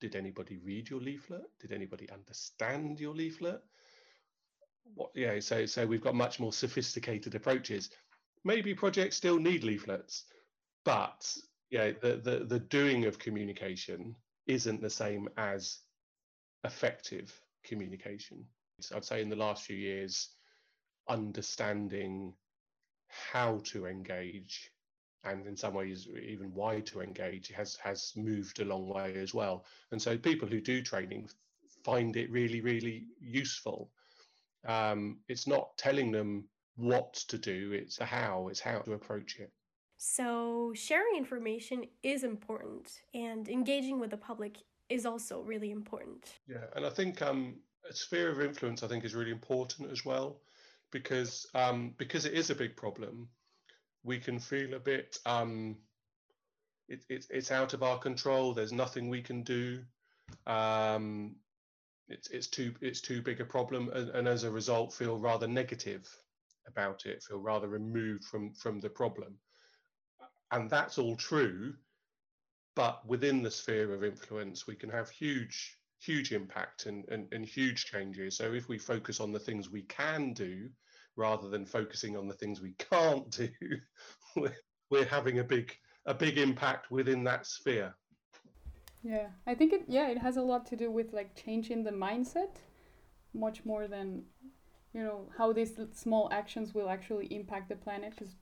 did 0.00 0.14
anybody 0.14 0.58
read 0.58 0.88
your 0.88 1.00
leaflet? 1.00 1.42
Did 1.60 1.72
anybody 1.72 2.08
understand 2.10 3.00
your 3.00 3.14
leaflet? 3.14 3.60
What 4.94 5.10
yeah 5.14 5.40
so 5.40 5.66
so 5.66 5.86
we've 5.86 6.02
got 6.02 6.14
much 6.14 6.38
more 6.40 6.52
sophisticated 6.52 7.34
approaches 7.34 7.90
maybe 8.44 8.74
projects 8.74 9.16
still 9.16 9.38
need 9.38 9.64
leaflets 9.64 10.24
but 10.84 11.36
yeah 11.70 11.90
the, 12.00 12.16
the 12.16 12.44
the 12.46 12.60
doing 12.60 13.04
of 13.04 13.18
communication 13.18 14.14
isn't 14.46 14.80
the 14.80 14.90
same 14.90 15.28
as 15.36 15.80
effective 16.64 17.38
communication. 17.64 18.44
So 18.80 18.96
i'd 18.96 19.04
say 19.04 19.22
in 19.22 19.28
the 19.28 19.36
last 19.36 19.64
few 19.64 19.76
years 19.76 20.30
understanding 21.08 22.32
how 23.08 23.60
to 23.64 23.86
engage 23.86 24.70
and 25.24 25.46
in 25.46 25.56
some 25.56 25.74
ways 25.74 26.08
even 26.22 26.54
why 26.54 26.80
to 26.80 27.00
engage 27.00 27.48
has 27.48 27.76
has 27.76 28.12
moved 28.16 28.60
a 28.60 28.64
long 28.64 28.88
way 28.88 29.14
as 29.16 29.34
well. 29.34 29.64
And 29.90 30.00
so 30.00 30.16
people 30.16 30.48
who 30.48 30.60
do 30.60 30.80
training 30.80 31.28
find 31.84 32.16
it 32.16 32.30
really 32.30 32.60
really 32.60 33.06
useful. 33.20 33.90
Um, 34.66 35.18
it's 35.28 35.46
not 35.46 35.76
telling 35.76 36.10
them 36.12 36.48
what 36.78 37.12
to 37.14 37.36
do 37.36 37.72
it's 37.72 37.96
the 37.96 38.04
how 38.04 38.48
it's 38.48 38.60
how 38.60 38.78
to 38.78 38.92
approach 38.92 39.36
it 39.38 39.50
so 39.98 40.72
sharing 40.74 41.16
information 41.16 41.84
is 42.02 42.22
important 42.24 43.02
and 43.14 43.48
engaging 43.48 43.98
with 43.98 44.10
the 44.10 44.16
public 44.16 44.58
is 44.88 45.04
also 45.04 45.40
really 45.42 45.70
important 45.70 46.38
yeah 46.46 46.64
and 46.76 46.86
i 46.86 46.90
think 46.90 47.20
um, 47.20 47.54
a 47.88 47.92
sphere 47.92 48.30
of 48.30 48.40
influence 48.40 48.82
i 48.82 48.88
think 48.88 49.04
is 49.04 49.14
really 49.14 49.32
important 49.32 49.90
as 49.90 50.04
well 50.04 50.40
because 50.90 51.46
um, 51.54 51.94
because 51.98 52.24
it 52.24 52.34
is 52.34 52.50
a 52.50 52.54
big 52.54 52.76
problem, 52.76 53.28
we 54.02 54.18
can 54.18 54.38
feel 54.38 54.74
a 54.74 54.78
bit 54.78 55.18
um, 55.26 55.76
it, 56.88 57.04
it, 57.08 57.26
it's 57.30 57.50
out 57.50 57.74
of 57.74 57.82
our 57.82 57.98
control. 57.98 58.54
There's 58.54 58.72
nothing 58.72 59.08
we 59.08 59.22
can 59.22 59.42
do. 59.42 59.80
Um, 60.46 61.36
it's 62.08 62.28
it's 62.28 62.46
too 62.46 62.74
it's 62.80 63.00
too 63.00 63.22
big 63.22 63.40
a 63.40 63.44
problem, 63.44 63.90
and, 63.90 64.10
and 64.10 64.28
as 64.28 64.44
a 64.44 64.50
result, 64.50 64.92
feel 64.92 65.18
rather 65.18 65.46
negative 65.46 66.08
about 66.68 67.06
it. 67.06 67.22
Feel 67.22 67.40
rather 67.40 67.68
removed 67.68 68.24
from 68.24 68.52
from 68.54 68.80
the 68.80 68.90
problem, 68.90 69.38
and 70.52 70.70
that's 70.70 70.98
all 70.98 71.16
true. 71.16 71.74
But 72.74 73.04
within 73.06 73.42
the 73.42 73.50
sphere 73.50 73.92
of 73.92 74.04
influence, 74.04 74.66
we 74.66 74.76
can 74.76 74.90
have 74.90 75.10
huge 75.10 75.78
huge 76.00 76.32
impact 76.32 76.86
and, 76.86 77.04
and, 77.08 77.26
and 77.32 77.44
huge 77.44 77.86
changes. 77.86 78.36
So 78.36 78.52
if 78.52 78.68
we 78.68 78.78
focus 78.78 79.20
on 79.20 79.32
the 79.32 79.38
things 79.38 79.70
we 79.70 79.82
can 79.82 80.32
do 80.32 80.68
rather 81.16 81.48
than 81.48 81.66
focusing 81.66 82.16
on 82.16 82.28
the 82.28 82.34
things 82.34 82.60
we 82.60 82.74
can't 82.78 83.28
do, 83.30 83.48
we're, 84.90 85.04
having 85.04 85.40
a 85.40 85.44
big 85.44 85.74
a 86.06 86.14
big 86.14 86.38
impact 86.38 86.90
within 86.90 87.24
that 87.24 87.46
sphere. 87.46 87.94
Yeah, 89.02 89.26
I 89.46 89.54
think 89.54 89.72
it 89.72 89.84
yeah, 89.88 90.08
it 90.08 90.18
has 90.18 90.36
a 90.36 90.42
lot 90.42 90.66
to 90.66 90.76
do 90.76 90.90
with 90.90 91.12
like 91.12 91.34
changing 91.34 91.84
the 91.84 91.90
mindset 91.90 92.56
much 93.34 93.64
more 93.64 93.86
than 93.86 94.22
you 94.94 95.02
know 95.02 95.28
how 95.36 95.52
these 95.52 95.78
small 95.92 96.28
actions 96.32 96.74
will 96.74 96.88
actually 96.88 97.26
impact 97.26 97.68
the 97.68 97.76
planet 97.76 98.12
because 98.16 98.34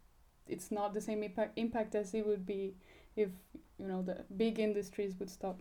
it's 0.48 0.70
not 0.70 0.94
the 0.94 1.00
same 1.00 1.22
impact, 1.22 1.52
impact 1.56 1.94
as 1.94 2.14
it 2.14 2.26
would 2.26 2.46
be 2.46 2.74
if 3.16 3.30
you 3.78 3.86
know 3.86 4.02
the 4.02 4.24
big 4.36 4.58
industries 4.58 5.14
would 5.18 5.30
stop 5.30 5.60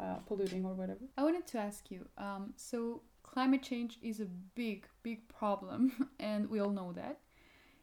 uh, 0.00 0.16
polluting 0.26 0.64
or 0.64 0.74
whatever. 0.74 1.00
I 1.16 1.22
wanted 1.22 1.46
to 1.48 1.58
ask 1.58 1.90
you 1.90 2.06
um, 2.18 2.52
so, 2.56 3.02
climate 3.22 3.62
change 3.62 3.98
is 4.02 4.20
a 4.20 4.26
big, 4.54 4.86
big 5.02 5.28
problem, 5.28 6.08
and 6.18 6.48
we 6.50 6.60
all 6.60 6.70
know 6.70 6.92
that. 6.92 7.18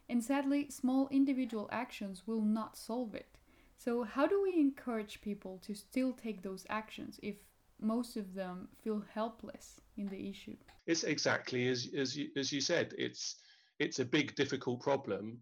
And 0.09 0.23
sadly, 0.23 0.69
small 0.69 1.07
individual 1.09 1.69
actions 1.71 2.23
will 2.25 2.41
not 2.41 2.75
solve 2.75 3.15
it. 3.15 3.37
So, 3.77 4.03
how 4.03 4.27
do 4.27 4.41
we 4.41 4.59
encourage 4.59 5.21
people 5.21 5.59
to 5.65 5.73
still 5.73 6.11
take 6.11 6.41
those 6.41 6.65
actions 6.69 7.19
if 7.23 7.35
most 7.81 8.15
of 8.15 8.33
them 8.33 8.67
feel 8.83 9.03
helpless 9.13 9.81
in 9.97 10.07
the 10.07 10.29
issue? 10.29 10.55
It's 10.85 11.03
exactly 11.03 11.67
as 11.67 11.89
as 11.97 12.15
you, 12.15 12.29
as 12.37 12.51
you 12.51 12.61
said. 12.61 12.93
It's 12.97 13.35
it's 13.79 13.99
a 13.99 14.05
big, 14.05 14.35
difficult 14.35 14.81
problem, 14.81 15.39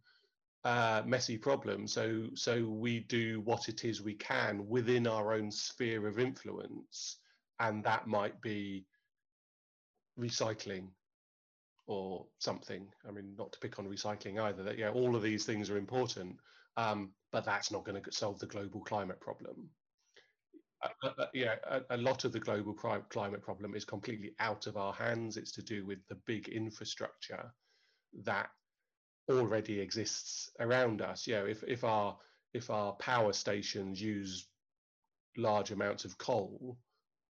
uh, 0.63 1.03
messy 1.05 1.37
problem. 1.37 1.87
So 1.87 2.27
so 2.35 2.65
we 2.65 3.01
do 3.01 3.41
what 3.41 3.69
it 3.69 3.85
is 3.85 4.01
we 4.01 4.15
can 4.15 4.67
within 4.67 5.07
our 5.07 5.33
own 5.33 5.51
sphere 5.51 6.07
of 6.07 6.19
influence, 6.19 7.17
and 7.59 7.83
that 7.83 8.07
might 8.07 8.41
be 8.41 8.85
recycling 10.19 10.87
or 11.87 12.25
something. 12.37 12.87
I 13.07 13.11
mean, 13.11 13.33
not 13.37 13.51
to 13.53 13.59
pick 13.59 13.79
on 13.79 13.87
recycling 13.87 14.39
either. 14.39 14.63
That 14.63 14.77
yeah, 14.77 14.91
all 14.91 15.15
of 15.15 15.23
these 15.23 15.45
things 15.45 15.69
are 15.69 15.77
important, 15.77 16.37
um, 16.77 17.11
but 17.31 17.43
that's 17.43 17.71
not 17.71 17.83
going 17.83 18.01
to 18.01 18.11
solve 18.11 18.39
the 18.39 18.45
global 18.47 18.81
climate 18.81 19.19
problem. 19.19 19.69
Uh, 20.81 20.87
uh, 21.03 21.11
uh, 21.17 21.25
yeah, 21.33 21.55
a, 21.69 21.81
a, 21.91 21.97
lot 21.97 22.23
of 22.23 22.31
the 22.31 22.39
global 22.39 22.73
climate 22.73 23.41
problem 23.41 23.75
is 23.75 23.83
completely 23.83 24.31
out 24.39 24.65
of 24.65 24.77
our 24.77 24.93
hands. 24.93 25.35
It's 25.35 25.51
to 25.53 25.61
do 25.61 25.85
with 25.85 25.99
the 26.07 26.15
big 26.25 26.47
infrastructure 26.47 27.51
that 28.23 28.49
already 29.29 29.79
exists 29.79 30.49
around 30.59 31.01
us. 31.01 31.27
You 31.27 31.35
know, 31.35 31.45
if 31.45 31.63
if 31.63 31.83
our 31.83 32.17
if 32.53 32.69
our 32.69 32.93
power 32.93 33.33
stations 33.33 34.01
use 34.01 34.47
large 35.37 35.71
amounts 35.71 36.05
of 36.05 36.17
coal, 36.17 36.77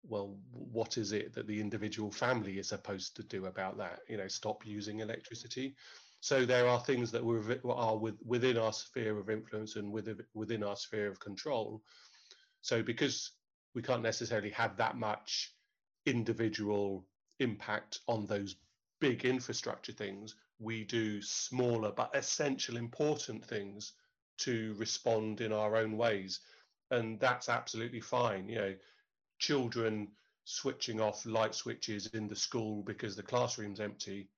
well, 0.03 0.38
what 0.51 0.97
is 0.97 1.12
it 1.12 1.33
that 1.33 1.47
the 1.47 1.60
individual 1.60 2.12
family 2.12 2.60
is 2.60 2.69
supposed 2.69 3.15
to 3.15 3.23
do 3.23 3.45
about 3.45 3.77
that? 3.77 3.99
You 4.10 4.17
know, 4.17 4.27
stop 4.27 4.65
using 4.65 4.99
electricity. 4.99 5.75
So 6.19 6.45
there 6.45 6.67
are 6.67 6.79
things 6.79 7.12
that 7.12 7.23
were, 7.23 7.60
are 7.69 7.97
with, 7.97 8.15
within 8.25 8.57
our 8.57 8.73
sphere 8.73 9.19
of 9.19 9.29
influence 9.29 9.75
and 9.75 9.91
within, 9.91 10.17
within 10.33 10.63
our 10.63 10.75
sphere 10.75 11.07
of 11.07 11.19
control. 11.19 11.81
So 12.62 12.81
because 12.81 13.31
we 13.73 13.82
can't 13.82 14.01
necessarily 14.01 14.49
have 14.51 14.77
that 14.77 14.97
much 14.97 15.53
individual 16.06 17.06
impact 17.39 17.99
on 18.08 18.25
those 18.25 18.56
big 18.99 19.25
infrastructure 19.25 19.91
things, 19.91 20.36
we 20.60 20.84
do 20.84 21.21
smaller 21.21 21.91
but 21.91 22.15
essential 22.15 22.77
important 22.77 23.45
things 23.45 23.93
to 24.38 24.73
respond 24.77 25.41
in 25.41 25.51
our 25.51 25.75
own 25.75 25.97
ways. 25.97 26.39
And 26.89 27.19
that's 27.19 27.49
absolutely 27.49 27.99
fine 28.01 28.47
you 28.49 28.56
know 28.56 28.75
children 29.39 30.08
switching 30.45 31.01
off 31.01 31.25
light 31.25 31.53
switches 31.53 32.08
in 32.08 32.27
the 32.27 32.36
school 32.36 32.82
because 32.84 33.15
the 33.15 33.23
classroom's 33.23 33.80
empty 33.80 34.30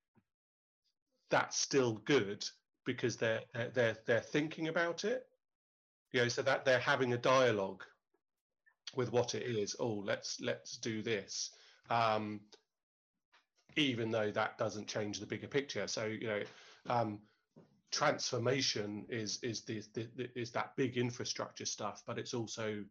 that's 1.30 1.56
still 1.56 1.94
good 2.04 2.44
because 2.84 3.16
they're 3.16 3.42
they're 3.72 3.96
they're 4.04 4.20
thinking 4.20 4.68
about 4.68 5.04
it. 5.04 5.26
You 6.12 6.22
know 6.22 6.28
so 6.28 6.42
that 6.42 6.64
they're 6.64 6.80
having 6.80 7.12
a 7.12 7.18
dialogue 7.18 7.84
with 8.96 9.12
what 9.12 9.34
it 9.34 9.42
is 9.42 9.76
oh 9.80 10.02
let's 10.04 10.40
let's 10.40 10.76
do 10.76 11.02
this 11.02 11.50
um, 11.90 12.40
even 13.76 14.10
though 14.10 14.30
that 14.30 14.58
doesn't 14.58 14.86
change 14.86 15.20
the 15.20 15.26
bigger 15.26 15.46
picture. 15.46 15.86
So 15.86 16.06
you 16.06 16.26
know, 16.26 16.42
um, 16.88 17.18
transformation 17.90 19.06
is 19.08 19.38
is 19.42 19.62
the, 19.62 19.82
the, 19.94 20.08
the, 20.16 20.38
is 20.38 20.50
that 20.52 20.76
big 20.76 20.96
infrastructure 20.96 21.66
stuff, 21.66 22.02
but 22.06 22.18
it's 22.18 22.34
also 22.34 22.84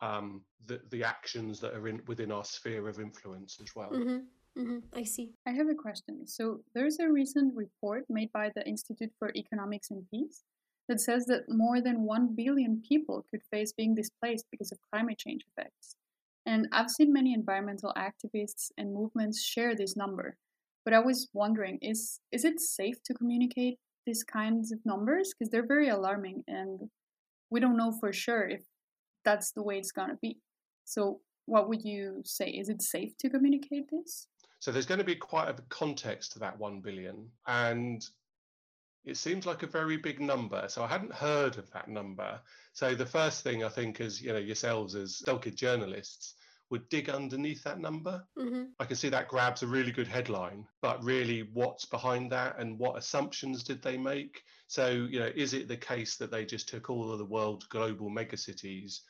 um, 0.00 0.42
the 0.66 0.80
the 0.90 1.04
actions 1.04 1.60
that 1.60 1.74
are 1.74 1.88
in 1.88 2.02
within 2.06 2.32
our 2.32 2.44
sphere 2.44 2.88
of 2.88 3.00
influence 3.00 3.58
as 3.60 3.74
well. 3.74 3.90
Mm-hmm. 3.90 4.18
Mm-hmm. 4.58 4.78
I 4.94 5.02
see. 5.04 5.32
I 5.46 5.52
have 5.52 5.68
a 5.68 5.74
question. 5.74 6.26
So 6.26 6.60
there's 6.74 6.98
a 6.98 7.08
recent 7.08 7.54
report 7.56 8.04
made 8.10 8.30
by 8.32 8.50
the 8.54 8.66
Institute 8.68 9.10
for 9.18 9.32
Economics 9.34 9.90
and 9.90 10.04
Peace 10.10 10.44
that 10.88 11.00
says 11.00 11.26
that 11.26 11.48
more 11.48 11.80
than 11.80 12.02
1 12.02 12.34
billion 12.34 12.82
people 12.86 13.24
could 13.30 13.42
face 13.50 13.72
being 13.72 13.94
displaced 13.94 14.46
because 14.50 14.72
of 14.72 14.78
climate 14.92 15.18
change 15.18 15.44
effects. 15.50 15.96
And 16.44 16.68
I've 16.72 16.90
seen 16.90 17.12
many 17.12 17.32
environmental 17.32 17.94
activists 17.96 18.70
and 18.76 18.92
movements 18.92 19.42
share 19.42 19.74
this 19.74 19.96
number. 19.96 20.36
But 20.84 20.94
I 20.94 20.98
was 20.98 21.28
wondering, 21.32 21.78
is 21.80 22.18
is 22.32 22.44
it 22.44 22.60
safe 22.60 23.02
to 23.04 23.14
communicate 23.14 23.78
these 24.04 24.24
kinds 24.24 24.72
of 24.72 24.80
numbers? 24.84 25.32
Because 25.32 25.50
they're 25.50 25.66
very 25.66 25.88
alarming 25.88 26.42
and 26.48 26.90
we 27.50 27.60
don't 27.60 27.76
know 27.76 27.92
for 27.92 28.12
sure 28.12 28.48
if 28.48 28.62
that's 29.24 29.52
the 29.52 29.62
way 29.62 29.78
it's 29.78 29.92
gonna 29.92 30.18
be. 30.20 30.38
So 30.84 31.20
what 31.46 31.68
would 31.68 31.84
you 31.84 32.22
say? 32.24 32.48
Is 32.50 32.68
it 32.68 32.82
safe 32.82 33.16
to 33.18 33.30
communicate 33.30 33.88
this? 33.90 34.26
So 34.60 34.70
there's 34.70 34.86
going 34.86 34.98
to 34.98 35.04
be 35.04 35.16
quite 35.16 35.48
a 35.48 35.54
context 35.70 36.32
to 36.32 36.38
that 36.38 36.56
1 36.58 36.80
billion. 36.80 37.28
And 37.48 38.06
it 39.04 39.16
seems 39.16 39.46
like 39.46 39.62
a 39.62 39.66
very 39.66 39.96
big 39.96 40.20
number. 40.20 40.64
So 40.68 40.82
I 40.82 40.86
hadn't 40.86 41.12
heard 41.12 41.58
of 41.58 41.70
that 41.72 41.88
number. 41.88 42.40
So 42.72 42.94
the 42.94 43.06
first 43.06 43.42
thing 43.42 43.64
I 43.64 43.68
think 43.68 44.00
is, 44.00 44.22
you 44.22 44.32
know, 44.32 44.38
yourselves 44.38 44.94
as 44.94 45.22
Stelkid 45.24 45.54
journalists 45.54 46.34
would 46.70 46.88
dig 46.88 47.10
underneath 47.10 47.62
that 47.64 47.80
number. 47.80 48.24
Mm-hmm. 48.38 48.62
I 48.80 48.84
can 48.86 48.96
see 48.96 49.10
that 49.10 49.28
grabs 49.28 49.62
a 49.62 49.66
really 49.66 49.92
good 49.92 50.08
headline, 50.08 50.66
but 50.80 51.04
really 51.04 51.50
what's 51.52 51.84
behind 51.84 52.32
that 52.32 52.58
and 52.58 52.78
what 52.78 52.96
assumptions 52.96 53.62
did 53.62 53.82
they 53.82 53.98
make? 53.98 54.42
So, 54.68 54.88
you 54.88 55.18
know, 55.18 55.30
is 55.34 55.52
it 55.52 55.68
the 55.68 55.76
case 55.76 56.16
that 56.16 56.30
they 56.30 56.46
just 56.46 56.68
took 56.68 56.88
all 56.88 57.12
of 57.12 57.18
the 57.18 57.26
world's 57.26 57.66
global 57.66 58.08
megacities, 58.08 59.00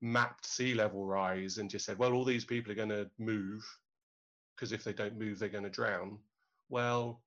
mapped 0.00 0.46
sea 0.46 0.72
level 0.72 1.04
rise, 1.04 1.58
and 1.58 1.68
just 1.68 1.84
said, 1.84 1.98
well, 1.98 2.14
all 2.14 2.24
these 2.24 2.46
people 2.46 2.72
are 2.72 2.76
going 2.76 2.88
to 2.88 3.10
move 3.18 3.62
because 4.56 4.72
if 4.72 4.84
they 4.84 4.92
don't 4.92 5.18
move, 5.18 5.38
they're 5.38 5.48
going 5.48 5.64
to 5.64 5.70
drown? 5.70 6.16
Well, 6.70 7.20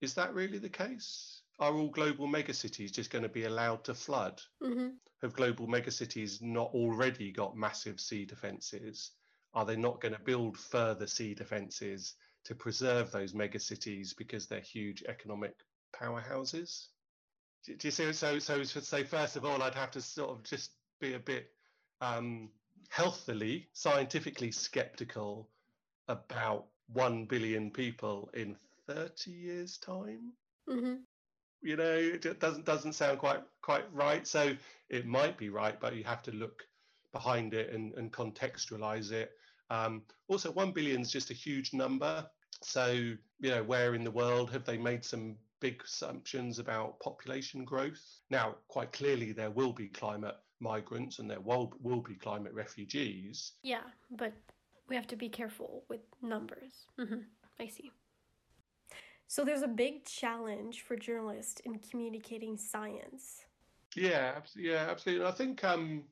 is 0.00 0.14
that 0.14 0.34
really 0.34 0.58
the 0.58 0.68
case? 0.68 1.42
Are 1.58 1.74
all 1.74 1.90
global 1.90 2.26
megacities 2.26 2.92
just 2.92 3.10
going 3.10 3.22
to 3.22 3.28
be 3.28 3.44
allowed 3.44 3.84
to 3.84 3.94
flood? 3.94 4.40
Mm-hmm. 4.62 4.88
Have 5.22 5.34
global 5.34 5.66
megacities 5.66 6.40
not 6.40 6.70
already 6.72 7.30
got 7.30 7.56
massive 7.56 8.00
sea 8.00 8.24
defences? 8.24 9.10
Are 9.52 9.66
they 9.66 9.76
not 9.76 10.00
going 10.00 10.14
to 10.14 10.20
build 10.20 10.56
further 10.56 11.06
sea 11.06 11.34
defences 11.34 12.14
to 12.44 12.54
preserve 12.54 13.10
those 13.10 13.34
megacities 13.34 14.16
because 14.16 14.46
they're 14.46 14.60
huge 14.60 15.02
economic 15.06 15.54
powerhouses? 15.94 16.86
Do, 17.66 17.76
do 17.76 17.88
you 17.88 17.92
see? 17.92 18.12
So, 18.12 18.38
so, 18.38 18.62
so, 18.62 18.80
so, 18.80 19.04
first 19.04 19.36
of 19.36 19.44
all, 19.44 19.62
I'd 19.62 19.74
have 19.74 19.90
to 19.90 20.00
sort 20.00 20.30
of 20.30 20.42
just 20.44 20.70
be 20.98 21.12
a 21.12 21.18
bit 21.18 21.50
um, 22.00 22.48
healthily, 22.88 23.68
scientifically 23.74 24.50
skeptical 24.50 25.50
about 26.08 26.66
1 26.92 27.26
billion 27.26 27.70
people 27.70 28.30
in 28.34 28.56
30 28.94 29.30
years' 29.30 29.78
time. 29.78 30.32
Mm-hmm. 30.68 30.94
You 31.62 31.76
know, 31.76 31.94
it 31.94 32.40
doesn't 32.40 32.64
doesn't 32.64 32.94
sound 32.94 33.18
quite 33.18 33.42
quite 33.62 33.84
right. 33.92 34.26
So 34.26 34.56
it 34.88 35.06
might 35.06 35.36
be 35.36 35.50
right, 35.50 35.78
but 35.78 35.94
you 35.94 36.04
have 36.04 36.22
to 36.24 36.32
look 36.32 36.62
behind 37.12 37.54
it 37.54 37.72
and, 37.72 37.92
and 37.94 38.12
contextualize 38.12 39.12
it. 39.12 39.32
Um, 39.68 40.02
also, 40.28 40.50
one 40.50 40.72
billion 40.72 41.02
is 41.02 41.12
just 41.12 41.30
a 41.30 41.34
huge 41.34 41.74
number. 41.74 42.26
So 42.62 42.86
you 42.92 43.50
know, 43.50 43.62
where 43.62 43.94
in 43.94 44.04
the 44.04 44.10
world 44.10 44.50
have 44.52 44.64
they 44.64 44.78
made 44.78 45.04
some 45.04 45.36
big 45.60 45.82
assumptions 45.84 46.58
about 46.58 46.98
population 47.00 47.64
growth? 47.64 48.02
Now, 48.30 48.56
quite 48.68 48.92
clearly, 48.92 49.32
there 49.32 49.50
will 49.50 49.72
be 49.72 49.88
climate 49.88 50.36
migrants 50.60 51.18
and 51.18 51.30
there 51.30 51.40
will 51.40 51.72
will 51.82 52.00
be 52.00 52.14
climate 52.14 52.54
refugees. 52.54 53.52
Yeah, 53.62 53.84
but 54.10 54.32
we 54.88 54.96
have 54.96 55.06
to 55.08 55.16
be 55.16 55.28
careful 55.28 55.84
with 55.90 56.00
numbers. 56.22 56.86
Mm-hmm. 56.98 57.20
I 57.60 57.66
see. 57.66 57.92
So 59.30 59.44
there's 59.44 59.62
a 59.62 59.68
big 59.68 60.04
challenge 60.06 60.82
for 60.82 60.96
journalists 60.96 61.60
in 61.64 61.78
communicating 61.78 62.56
science. 62.56 63.44
Yeah, 63.94 64.40
yeah, 64.56 64.88
absolutely. 64.90 65.24
I 65.24 65.30
think, 65.30 65.62
um, 65.62 66.02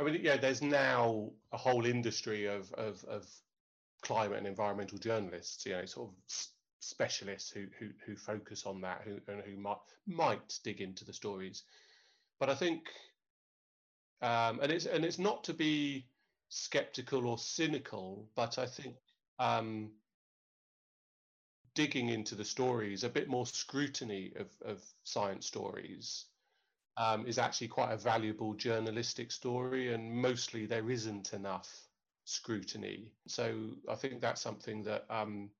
I 0.00 0.02
mean, 0.02 0.18
yeah, 0.20 0.36
there's 0.36 0.60
now 0.60 1.30
a 1.52 1.56
whole 1.56 1.86
industry 1.86 2.46
of, 2.46 2.72
of, 2.72 3.04
of 3.04 3.28
climate 4.02 4.38
and 4.38 4.48
environmental 4.48 4.98
journalists, 4.98 5.64
you 5.64 5.74
know, 5.74 5.84
sort 5.84 6.10
of 6.10 6.16
specialists 6.80 7.52
who, 7.52 7.66
who, 7.78 7.90
who 8.04 8.16
focus 8.16 8.66
on 8.66 8.80
that 8.80 9.02
who, 9.04 9.20
and 9.32 9.42
who 9.42 9.56
might, 9.56 9.76
might 10.08 10.58
dig 10.64 10.80
into 10.80 11.04
the 11.04 11.12
stories. 11.12 11.62
But 12.40 12.50
I 12.50 12.56
think, 12.56 12.82
um, 14.22 14.58
and 14.60 14.72
it's, 14.72 14.86
and 14.86 15.04
it's 15.04 15.20
not 15.20 15.44
to 15.44 15.54
be 15.54 16.04
skeptical 16.48 17.28
or 17.28 17.38
cynical, 17.38 18.28
but 18.34 18.58
I 18.58 18.66
think, 18.66 18.96
um, 19.38 19.92
digging 21.74 22.08
into 22.08 22.34
the 22.34 22.44
stories, 22.44 23.04
a 23.04 23.08
bit 23.08 23.28
more 23.28 23.46
scrutiny 23.46 24.32
of, 24.36 24.48
of 24.64 24.82
science 25.04 25.46
stories 25.46 26.26
um, 26.96 27.26
is 27.26 27.38
actually 27.38 27.68
quite 27.68 27.92
a 27.92 27.96
valuable 27.96 28.54
journalistic 28.54 29.30
story, 29.30 29.92
and 29.92 30.12
mostly 30.12 30.66
there 30.66 30.90
isn't 30.90 31.32
enough 31.32 31.88
scrutiny. 32.24 33.12
So 33.26 33.70
I 33.88 33.94
think 33.94 34.20
that's 34.20 34.40
something 34.40 34.82
that 34.84 35.06
um, 35.08 35.50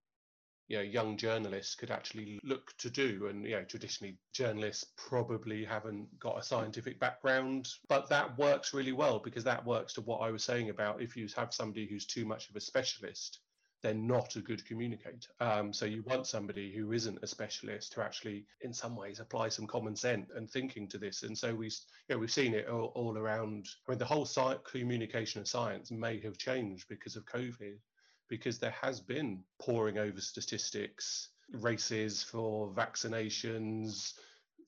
you 0.68 0.76
know 0.76 0.82
young 0.82 1.16
journalists 1.16 1.74
could 1.74 1.90
actually 1.90 2.40
look 2.42 2.76
to 2.78 2.90
do. 2.90 3.28
And 3.28 3.44
you 3.44 3.52
know 3.52 3.64
traditionally 3.64 4.18
journalists 4.32 4.86
probably 4.96 5.64
haven't 5.64 6.18
got 6.18 6.38
a 6.38 6.42
scientific 6.42 6.98
background, 7.00 7.68
but 7.88 8.08
that 8.08 8.36
works 8.36 8.74
really 8.74 8.92
well 8.92 9.18
because 9.18 9.44
that 9.44 9.64
works 9.64 9.94
to 9.94 10.00
what 10.02 10.18
I 10.18 10.30
was 10.30 10.44
saying 10.44 10.70
about 10.70 11.00
if 11.00 11.16
you 11.16 11.28
have 11.36 11.54
somebody 11.54 11.86
who's 11.86 12.06
too 12.06 12.26
much 12.26 12.50
of 12.50 12.56
a 12.56 12.60
specialist 12.60 13.40
they're 13.82 13.94
not 13.94 14.36
a 14.36 14.40
good 14.40 14.64
communicator. 14.66 15.30
Um, 15.40 15.72
so 15.72 15.86
you 15.86 16.02
want 16.02 16.26
somebody 16.26 16.72
who 16.74 16.92
isn't 16.92 17.18
a 17.22 17.26
specialist 17.26 17.92
to 17.92 18.02
actually, 18.02 18.44
in 18.60 18.72
some 18.72 18.94
ways, 18.94 19.20
apply 19.20 19.48
some 19.48 19.66
common 19.66 19.96
sense 19.96 20.30
and 20.34 20.50
thinking 20.50 20.86
to 20.88 20.98
this. 20.98 21.22
And 21.22 21.36
so 21.36 21.54
we, 21.54 21.66
you 21.66 21.70
know, 22.10 22.18
we've 22.18 22.30
seen 22.30 22.54
it 22.54 22.68
all, 22.68 22.92
all 22.94 23.16
around. 23.16 23.66
I 23.88 23.92
mean, 23.92 23.98
the 23.98 24.04
whole 24.04 24.28
communication 24.64 25.40
of 25.40 25.48
science 25.48 25.90
may 25.90 26.20
have 26.20 26.36
changed 26.36 26.86
because 26.88 27.16
of 27.16 27.24
COVID, 27.24 27.78
because 28.28 28.58
there 28.58 28.74
has 28.80 29.00
been 29.00 29.42
poring 29.60 29.98
over 29.98 30.20
statistics, 30.20 31.30
races 31.52 32.22
for 32.22 32.72
vaccinations, 32.74 34.12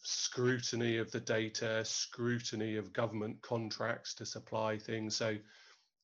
scrutiny 0.05 0.97
of 0.97 1.11
the 1.13 1.21
data, 1.21 1.85
scrutiny 1.85 2.77
of 2.77 2.93
government 2.93 3.41
contracts 3.43 4.15
to 4.15 4.27
supply 4.27 4.79
things. 4.79 5.15
So, 5.17 5.37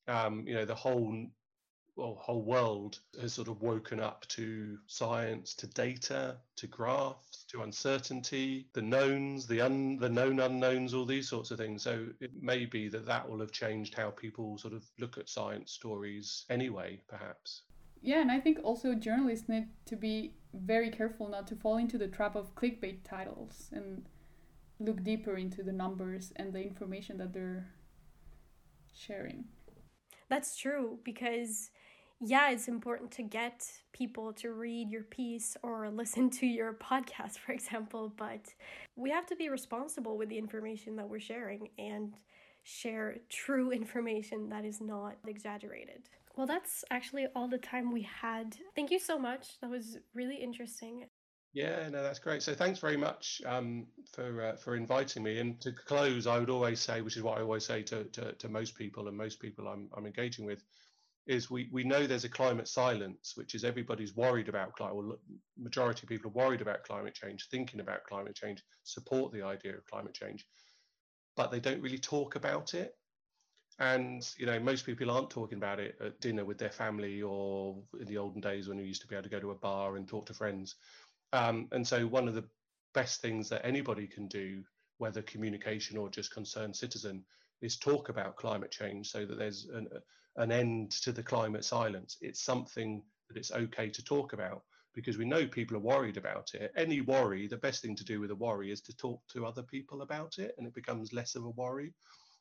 um, 0.06 0.44
you 0.46 0.54
know, 0.54 0.64
the 0.64 0.74
whole 0.74 1.26
well, 1.98 2.14
whole 2.14 2.42
world 2.42 3.00
has 3.20 3.34
sort 3.34 3.48
of 3.48 3.60
woken 3.60 3.98
up 3.98 4.24
to 4.28 4.78
science, 4.86 5.52
to 5.54 5.66
data, 5.66 6.36
to 6.54 6.66
graphs, 6.68 7.44
to 7.48 7.62
uncertainty, 7.62 8.68
the 8.72 8.80
knowns, 8.80 9.48
the 9.48 9.60
un, 9.60 9.98
the 9.98 10.08
known 10.08 10.38
unknowns, 10.38 10.94
all 10.94 11.04
these 11.04 11.28
sorts 11.28 11.50
of 11.50 11.58
things. 11.58 11.82
So 11.82 12.06
it 12.20 12.30
may 12.40 12.66
be 12.66 12.88
that 12.88 13.04
that 13.06 13.28
will 13.28 13.40
have 13.40 13.50
changed 13.50 13.94
how 13.94 14.10
people 14.10 14.58
sort 14.58 14.74
of 14.74 14.84
look 15.00 15.18
at 15.18 15.28
science 15.28 15.72
stories 15.72 16.44
anyway, 16.48 17.00
perhaps. 17.08 17.62
Yeah, 18.00 18.20
and 18.20 18.30
I 18.30 18.38
think 18.38 18.60
also 18.62 18.94
journalists 18.94 19.48
need 19.48 19.66
to 19.86 19.96
be 19.96 20.34
very 20.54 20.90
careful 20.90 21.28
not 21.28 21.48
to 21.48 21.56
fall 21.56 21.78
into 21.78 21.98
the 21.98 22.06
trap 22.06 22.36
of 22.36 22.54
clickbait 22.54 23.02
titles 23.02 23.70
and 23.72 24.06
look 24.78 25.02
deeper 25.02 25.36
into 25.36 25.64
the 25.64 25.72
numbers 25.72 26.32
and 26.36 26.52
the 26.52 26.62
information 26.62 27.18
that 27.18 27.32
they're 27.32 27.66
sharing. 28.94 29.46
That's 30.28 30.56
true 30.56 31.00
because 31.04 31.70
yeah, 32.20 32.50
it's 32.50 32.68
important 32.68 33.10
to 33.12 33.22
get 33.22 33.64
people 33.92 34.32
to 34.34 34.52
read 34.52 34.90
your 34.90 35.04
piece 35.04 35.56
or 35.62 35.88
listen 35.90 36.30
to 36.30 36.46
your 36.46 36.72
podcast, 36.72 37.38
for 37.38 37.52
example, 37.52 38.12
but 38.16 38.52
we 38.96 39.10
have 39.10 39.26
to 39.26 39.36
be 39.36 39.48
responsible 39.48 40.18
with 40.18 40.28
the 40.28 40.38
information 40.38 40.96
that 40.96 41.08
we're 41.08 41.20
sharing 41.20 41.68
and 41.78 42.14
share 42.64 43.16
true 43.28 43.70
information 43.70 44.48
that 44.48 44.64
is 44.64 44.80
not 44.80 45.16
exaggerated. 45.26 46.08
Well, 46.36 46.46
that's 46.46 46.84
actually 46.90 47.26
all 47.34 47.48
the 47.48 47.58
time 47.58 47.92
we 47.92 48.02
had. 48.02 48.56
Thank 48.74 48.90
you 48.90 48.98
so 48.98 49.18
much. 49.18 49.58
That 49.60 49.70
was 49.70 49.98
really 50.14 50.36
interesting. 50.36 51.06
Yeah, 51.52 51.88
no, 51.88 52.02
that's 52.02 52.18
great. 52.18 52.42
So 52.42 52.54
thanks 52.54 52.78
very 52.78 52.96
much 52.96 53.40
um, 53.46 53.86
for 54.12 54.44
uh, 54.44 54.56
for 54.56 54.76
inviting 54.76 55.22
me. 55.22 55.40
And 55.40 55.60
to 55.62 55.72
close, 55.72 56.26
I 56.26 56.38
would 56.38 56.50
always 56.50 56.78
say, 56.78 57.00
which 57.00 57.16
is 57.16 57.22
what 57.22 57.38
I 57.38 57.40
always 57.40 57.64
say 57.64 57.82
to, 57.84 58.04
to, 58.04 58.32
to 58.34 58.48
most 58.48 58.76
people 58.76 59.08
and 59.08 59.16
most 59.16 59.40
people 59.40 59.66
I'm, 59.66 59.88
I'm 59.96 60.06
engaging 60.06 60.44
with, 60.44 60.62
is 61.28 61.50
we, 61.50 61.68
we 61.70 61.84
know 61.84 62.06
there's 62.06 62.24
a 62.24 62.28
climate 62.28 62.66
silence, 62.66 63.34
which 63.36 63.54
is 63.54 63.62
everybody's 63.62 64.16
worried 64.16 64.48
about 64.48 64.72
climate, 64.72 64.96
or 64.96 65.18
majority 65.58 66.02
of 66.02 66.08
people 66.08 66.30
are 66.30 66.44
worried 66.44 66.62
about 66.62 66.84
climate 66.84 67.14
change, 67.14 67.48
thinking 67.50 67.80
about 67.80 68.04
climate 68.04 68.34
change, 68.34 68.62
support 68.82 69.30
the 69.30 69.42
idea 69.42 69.76
of 69.76 69.84
climate 69.84 70.14
change, 70.14 70.46
but 71.36 71.50
they 71.50 71.60
don't 71.60 71.82
really 71.82 71.98
talk 71.98 72.34
about 72.34 72.72
it. 72.72 72.96
And 73.78 74.26
you 74.38 74.46
know, 74.46 74.58
most 74.58 74.86
people 74.86 75.10
aren't 75.10 75.28
talking 75.28 75.58
about 75.58 75.78
it 75.78 75.96
at 76.00 76.18
dinner 76.20 76.46
with 76.46 76.56
their 76.56 76.70
family, 76.70 77.20
or 77.20 77.76
in 78.00 78.06
the 78.06 78.16
olden 78.16 78.40
days 78.40 78.66
when 78.66 78.78
we 78.78 78.84
used 78.84 79.02
to 79.02 79.06
be 79.06 79.14
able 79.14 79.24
to 79.24 79.28
go 79.28 79.38
to 79.38 79.50
a 79.50 79.54
bar 79.54 79.96
and 79.96 80.08
talk 80.08 80.24
to 80.26 80.34
friends. 80.34 80.76
Um, 81.34 81.68
and 81.72 81.86
so, 81.86 82.06
one 82.06 82.26
of 82.26 82.34
the 82.34 82.48
best 82.94 83.20
things 83.20 83.50
that 83.50 83.64
anybody 83.66 84.06
can 84.06 84.28
do, 84.28 84.62
whether 84.96 85.20
communication 85.22 85.98
or 85.98 86.08
just 86.08 86.32
concerned 86.32 86.74
citizen, 86.74 87.22
is 87.60 87.76
talk 87.76 88.08
about 88.08 88.36
climate 88.36 88.70
change 88.70 89.10
so 89.10 89.26
that 89.26 89.38
there's 89.38 89.68
an, 89.72 89.88
an 90.38 90.50
end 90.52 90.90
to 90.90 91.12
the 91.12 91.22
climate 91.22 91.64
silence. 91.64 92.16
It's 92.20 92.42
something 92.42 93.02
that 93.28 93.36
it's 93.36 93.52
okay 93.52 93.90
to 93.90 94.02
talk 94.04 94.32
about 94.32 94.62
because 94.94 95.18
we 95.18 95.24
know 95.24 95.46
people 95.46 95.76
are 95.76 95.80
worried 95.80 96.16
about 96.16 96.54
it. 96.54 96.72
Any 96.76 97.00
worry, 97.02 97.46
the 97.46 97.56
best 97.56 97.82
thing 97.82 97.94
to 97.96 98.04
do 98.04 98.20
with 98.20 98.30
a 98.30 98.34
worry 98.34 98.72
is 98.72 98.80
to 98.82 98.96
talk 98.96 99.20
to 99.28 99.46
other 99.46 99.62
people 99.62 100.02
about 100.02 100.38
it 100.38 100.54
and 100.56 100.66
it 100.66 100.74
becomes 100.74 101.12
less 101.12 101.34
of 101.34 101.44
a 101.44 101.50
worry. 101.50 101.92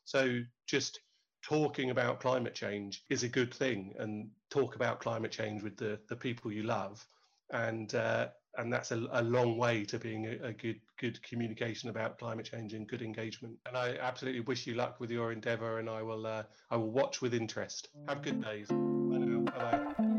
So 0.06 0.40
just 0.68 1.02
talking 1.44 1.92
about 1.92 2.20
climate 2.20 2.56
change 2.56 3.04
is 3.10 3.24
a 3.24 3.30
good 3.30 3.54
thing 3.54 3.94
and 4.00 4.30
talk 4.50 4.76
about 4.76 5.00
climate 5.00 5.32
change 5.32 5.62
with 5.62 5.78
the, 5.78 6.00
the 6.10 6.16
people 6.16 6.52
you 6.52 6.64
love 6.64 7.06
and 7.52 7.94
uh, 7.96 8.30
and 8.58 8.72
that's 8.72 8.92
a, 8.92 9.08
a, 9.12 9.22
long 9.22 9.58
way 9.58 9.86
to 9.86 10.00
being 10.00 10.26
a, 10.26 10.48
a, 10.48 10.54
good 10.54 10.80
good 11.00 11.22
communication 11.24 11.90
about 11.90 12.18
climate 12.18 12.46
change 12.46 12.74
and 12.74 12.88
good 12.88 13.02
engagement. 13.02 13.56
And 13.66 13.78
I 13.78 13.98
absolutely 14.02 14.42
wish 14.42 14.68
you 14.68 14.74
luck 14.74 15.00
with 15.00 15.12
your 15.12 15.32
endeavour, 15.32 15.80
and 15.80 15.90
I 15.90 16.02
will 16.02 16.26
uh, 16.26 16.44
I 16.72 16.78
will 16.78 16.92
watch 16.92 17.22
with 17.22 17.34
interest. 17.34 17.90
Have 18.08 18.22
good 18.22 18.44
days. 18.44 18.68
Bye 18.68 19.18
now. 19.18 19.42
Bye 19.42 20.14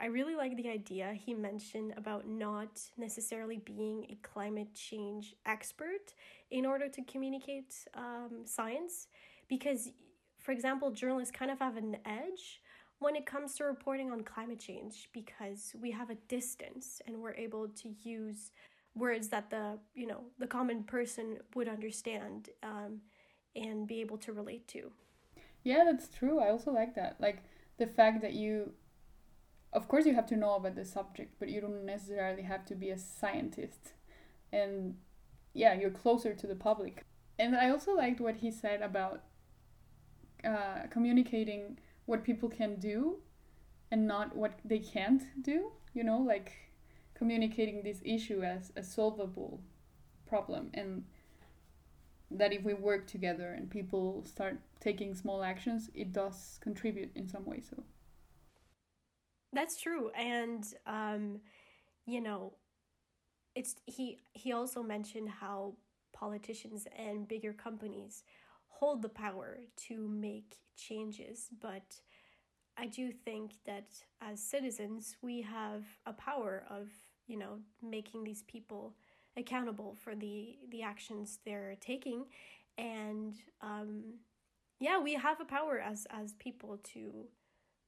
I 0.00 0.06
really 0.06 0.36
like 0.36 0.56
the 0.56 0.68
idea 0.68 1.12
he 1.14 1.34
mentioned 1.34 1.94
about 1.96 2.26
not 2.26 2.80
necessarily 2.96 3.58
being 3.58 4.06
a 4.10 4.18
climate 4.26 4.74
change 4.74 5.34
expert 5.44 6.14
in 6.50 6.64
order 6.64 6.88
to 6.88 7.02
communicate 7.02 7.74
um, 7.94 8.42
science, 8.44 9.08
because, 9.48 9.90
for 10.38 10.52
example, 10.52 10.90
journalists 10.90 11.36
kind 11.36 11.50
of 11.50 11.58
have 11.58 11.76
an 11.76 11.96
edge 12.04 12.62
when 12.98 13.16
it 13.16 13.26
comes 13.26 13.54
to 13.54 13.64
reporting 13.64 14.10
on 14.10 14.22
climate 14.22 14.58
change 14.58 15.08
because 15.12 15.74
we 15.80 15.90
have 15.90 16.10
a 16.10 16.16
distance 16.28 17.00
and 17.06 17.16
we're 17.16 17.34
able 17.34 17.68
to 17.68 17.94
use 18.02 18.52
words 18.94 19.28
that 19.28 19.50
the 19.50 19.78
you 19.94 20.06
know 20.06 20.22
the 20.38 20.46
common 20.46 20.82
person 20.82 21.38
would 21.54 21.68
understand 21.68 22.48
um, 22.62 23.00
and 23.54 23.86
be 23.86 24.00
able 24.00 24.18
to 24.18 24.32
relate 24.32 24.66
to. 24.68 24.90
Yeah 25.62 25.84
that's 25.84 26.08
true. 26.08 26.40
I 26.40 26.50
also 26.50 26.72
like 26.72 26.94
that. 26.96 27.16
Like 27.20 27.44
the 27.78 27.86
fact 27.86 28.22
that 28.22 28.32
you 28.32 28.72
of 29.72 29.88
course 29.88 30.06
you 30.06 30.14
have 30.14 30.26
to 30.26 30.36
know 30.36 30.54
about 30.54 30.74
the 30.74 30.84
subject 30.84 31.34
but 31.38 31.48
you 31.48 31.60
don't 31.60 31.84
necessarily 31.84 32.42
have 32.42 32.64
to 32.66 32.74
be 32.74 32.90
a 32.90 32.98
scientist. 32.98 33.92
And 34.52 34.96
yeah 35.54 35.74
you're 35.74 35.90
closer 35.90 36.34
to 36.34 36.46
the 36.46 36.54
public. 36.54 37.04
And 37.38 37.54
i 37.56 37.70
also 37.70 37.94
liked 37.94 38.20
what 38.20 38.36
he 38.36 38.50
said 38.50 38.82
about 38.82 39.22
uh, 40.44 40.86
communicating 40.90 41.78
what 42.06 42.24
people 42.24 42.48
can 42.48 42.76
do 42.76 43.18
and 43.90 44.06
not 44.06 44.36
what 44.36 44.58
they 44.64 44.78
can't 44.78 45.22
do 45.42 45.72
you 45.94 46.04
know 46.04 46.18
like 46.18 46.52
communicating 47.14 47.82
this 47.82 48.00
issue 48.04 48.42
as 48.42 48.72
a 48.76 48.82
solvable 48.82 49.60
problem 50.26 50.70
and 50.74 51.04
that 52.30 52.52
if 52.52 52.62
we 52.62 52.74
work 52.74 53.06
together 53.06 53.48
and 53.56 53.70
people 53.70 54.22
start 54.24 54.58
taking 54.80 55.14
small 55.14 55.42
actions 55.42 55.90
it 55.94 56.12
does 56.12 56.58
contribute 56.60 57.10
in 57.14 57.26
some 57.28 57.44
way 57.44 57.60
so 57.60 57.82
that's 59.52 59.80
true, 59.80 60.10
and 60.10 60.64
um, 60.86 61.40
you 62.06 62.20
know, 62.20 62.54
it's 63.54 63.76
he 63.86 64.18
he 64.32 64.52
also 64.52 64.82
mentioned 64.82 65.28
how 65.28 65.74
politicians 66.12 66.86
and 66.96 67.28
bigger 67.28 67.52
companies 67.52 68.24
hold 68.68 69.02
the 69.02 69.08
power 69.08 69.58
to 69.76 70.08
make 70.08 70.56
changes, 70.76 71.48
but 71.60 72.00
I 72.76 72.86
do 72.86 73.10
think 73.12 73.52
that 73.66 73.88
as 74.20 74.40
citizens 74.40 75.16
we 75.22 75.42
have 75.42 75.84
a 76.06 76.12
power 76.12 76.64
of 76.70 76.88
you 77.26 77.36
know 77.36 77.58
making 77.82 78.24
these 78.24 78.42
people 78.42 78.94
accountable 79.36 79.96
for 80.02 80.14
the 80.14 80.58
the 80.70 80.82
actions 80.82 81.38
they're 81.44 81.76
taking 81.80 82.24
and 82.78 83.34
um 83.62 84.02
yeah 84.80 84.98
we 84.98 85.14
have 85.14 85.40
a 85.40 85.44
power 85.44 85.78
as 85.80 86.06
as 86.10 86.34
people 86.34 86.78
to 86.94 87.26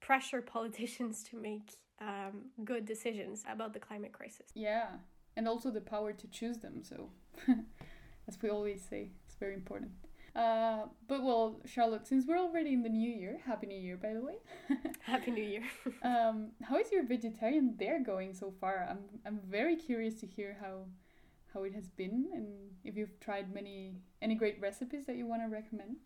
pressure 0.00 0.42
politicians 0.56 1.22
to 1.24 1.36
make 1.36 1.76
um, 2.00 2.46
good 2.64 2.84
decisions 2.86 3.44
about 3.50 3.72
the 3.72 3.78
climate 3.78 4.12
crisis. 4.12 4.46
Yeah, 4.54 4.88
and 5.36 5.46
also 5.46 5.70
the 5.70 5.80
power 5.80 6.12
to 6.12 6.26
choose 6.28 6.58
them. 6.58 6.82
So, 6.82 7.10
as 8.28 8.38
we 8.42 8.48
always 8.48 8.82
say, 8.82 9.10
it's 9.26 9.36
very 9.36 9.54
important. 9.54 9.92
Uh, 10.34 10.82
but 11.08 11.24
well, 11.24 11.60
Charlotte, 11.64 12.06
since 12.06 12.24
we're 12.26 12.38
already 12.38 12.72
in 12.72 12.82
the 12.82 12.88
new 12.88 13.10
year, 13.10 13.38
happy 13.44 13.66
new 13.66 13.78
year, 13.78 13.96
by 13.96 14.14
the 14.14 14.20
way. 14.20 14.34
happy 15.00 15.32
new 15.32 15.42
year. 15.42 15.64
um, 16.02 16.50
how 16.62 16.76
is 16.76 16.92
your 16.92 17.04
vegetarian 17.04 17.74
there 17.78 18.02
going 18.02 18.32
so 18.32 18.52
far? 18.60 18.86
I'm 18.88 19.00
I'm 19.26 19.40
very 19.48 19.76
curious 19.76 20.14
to 20.20 20.26
hear 20.26 20.56
how 20.60 20.84
how 21.52 21.64
it 21.64 21.74
has 21.74 21.88
been 21.88 22.28
and 22.32 22.46
if 22.84 22.96
you've 22.96 23.18
tried 23.18 23.52
many 23.52 23.96
any 24.22 24.36
great 24.36 24.60
recipes 24.60 25.04
that 25.06 25.16
you 25.16 25.26
want 25.26 25.42
to 25.42 25.48
recommend. 25.48 25.96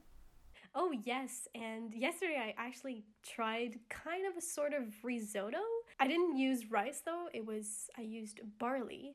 Oh, 0.75 0.93
yes. 1.05 1.47
And 1.55 1.95
yesterday 1.95 2.37
I 2.37 2.55
actually 2.59 3.05
tried 3.23 3.79
kind 3.89 4.27
of 4.27 4.37
a 4.37 4.41
sort 4.41 4.73
of 4.75 4.93
risotto. 5.03 5.63
I 6.01 6.09
didn't 6.09 6.37
use 6.37 6.71
rice 6.71 7.03
though, 7.05 7.29
it 7.33 7.47
was, 7.47 7.89
I 7.97 8.03
used 8.03 8.41
barley 8.59 9.15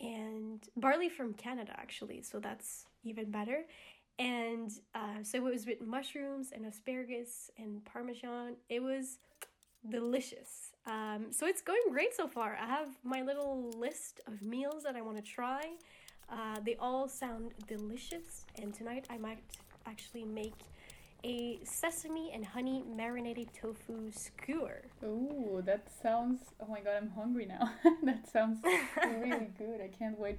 and 0.00 0.62
barley 0.76 1.08
from 1.08 1.32
Canada 1.34 1.72
actually, 1.76 2.22
so 2.22 2.38
that's 2.38 2.84
even 3.04 3.30
better. 3.30 3.64
And 4.18 4.70
uh, 4.94 5.22
so 5.22 5.38
it 5.38 5.44
was 5.44 5.64
with 5.66 5.80
mushrooms 5.80 6.50
and 6.52 6.66
asparagus 6.66 7.50
and 7.56 7.84
parmesan. 7.84 8.56
It 8.68 8.82
was 8.82 9.18
delicious. 9.88 10.72
Um, 10.86 11.26
so 11.30 11.46
it's 11.46 11.62
going 11.62 11.80
great 11.90 12.14
so 12.14 12.26
far. 12.26 12.58
I 12.60 12.66
have 12.66 12.88
my 13.04 13.22
little 13.22 13.70
list 13.76 14.20
of 14.26 14.42
meals 14.42 14.82
that 14.82 14.96
I 14.96 15.02
want 15.02 15.16
to 15.16 15.22
try. 15.22 15.62
Uh, 16.30 16.58
they 16.64 16.76
all 16.78 17.08
sound 17.08 17.54
delicious, 17.66 18.44
and 18.60 18.74
tonight 18.74 19.06
I 19.08 19.16
might 19.16 19.38
actually 19.86 20.24
make 20.24 20.52
a 21.24 21.58
sesame 21.64 22.30
and 22.32 22.44
honey 22.44 22.84
marinated 22.96 23.48
tofu 23.52 24.10
skewer. 24.10 24.82
Oh, 25.04 25.60
that 25.64 25.88
sounds. 26.02 26.42
Oh 26.60 26.66
my 26.66 26.80
god, 26.80 26.94
I'm 26.96 27.10
hungry 27.10 27.46
now. 27.46 27.72
that 28.04 28.28
sounds 28.28 28.60
really 29.04 29.50
good. 29.58 29.80
I 29.82 29.88
can't 29.88 30.18
wait. 30.18 30.38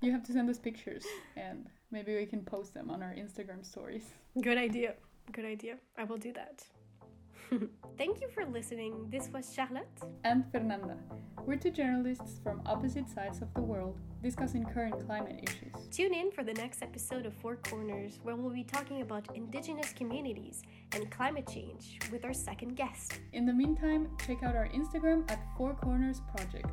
You 0.00 0.12
have 0.12 0.22
to 0.24 0.32
send 0.32 0.48
us 0.48 0.58
pictures 0.58 1.04
and 1.36 1.66
maybe 1.90 2.14
we 2.14 2.26
can 2.26 2.42
post 2.42 2.74
them 2.74 2.90
on 2.90 3.02
our 3.02 3.14
Instagram 3.14 3.64
stories. 3.64 4.04
Good 4.40 4.56
idea. 4.56 4.94
Good 5.32 5.44
idea. 5.44 5.76
I 5.98 6.04
will 6.04 6.16
do 6.16 6.32
that. 6.32 6.64
Thank 7.98 8.20
you 8.20 8.28
for 8.28 8.46
listening. 8.46 9.08
This 9.10 9.28
was 9.32 9.52
Charlotte 9.52 10.00
and 10.24 10.44
Fernanda. 10.52 10.96
We're 11.44 11.56
two 11.56 11.70
journalists 11.70 12.40
from 12.42 12.62
opposite 12.64 13.08
sides 13.08 13.42
of 13.42 13.52
the 13.54 13.60
world 13.60 13.98
discussing 14.22 14.64
current 14.64 15.06
climate 15.06 15.40
issues. 15.42 15.88
Tune 15.90 16.14
in 16.14 16.30
for 16.30 16.44
the 16.44 16.54
next 16.54 16.82
episode 16.82 17.26
of 17.26 17.34
Four 17.34 17.56
Corners, 17.56 18.18
where 18.22 18.36
we'll 18.36 18.52
be 18.52 18.64
talking 18.64 19.02
about 19.02 19.34
indigenous 19.34 19.92
communities 19.92 20.62
and 20.92 21.10
climate 21.10 21.48
change 21.50 21.98
with 22.12 22.24
our 22.24 22.34
second 22.34 22.76
guest. 22.76 23.20
In 23.32 23.46
the 23.46 23.52
meantime, 23.52 24.08
check 24.26 24.42
out 24.42 24.56
our 24.56 24.68
Instagram 24.68 25.30
at 25.30 25.40
Four 25.56 25.74
Corners 25.74 26.20
Project 26.36 26.70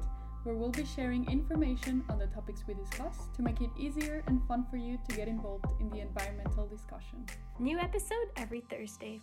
where 0.48 0.56
we'll 0.56 0.72
be 0.72 0.86
sharing 0.86 1.30
information 1.30 2.02
on 2.10 2.18
the 2.18 2.28
topics 2.28 2.64
we 2.66 2.74
discuss 2.74 3.28
to 3.36 3.42
make 3.42 3.60
it 3.60 3.70
easier 3.78 4.24
and 4.28 4.42
fun 4.48 4.66
for 4.72 4.78
you 4.78 4.98
to 5.10 5.14
get 5.14 5.28
involved 5.28 5.66
in 5.82 5.90
the 5.90 6.00
environmental 6.00 6.66
discussion. 6.66 7.26
New 7.60 7.78
episode 7.78 8.32
every 8.38 8.62
Thursday. 8.62 9.20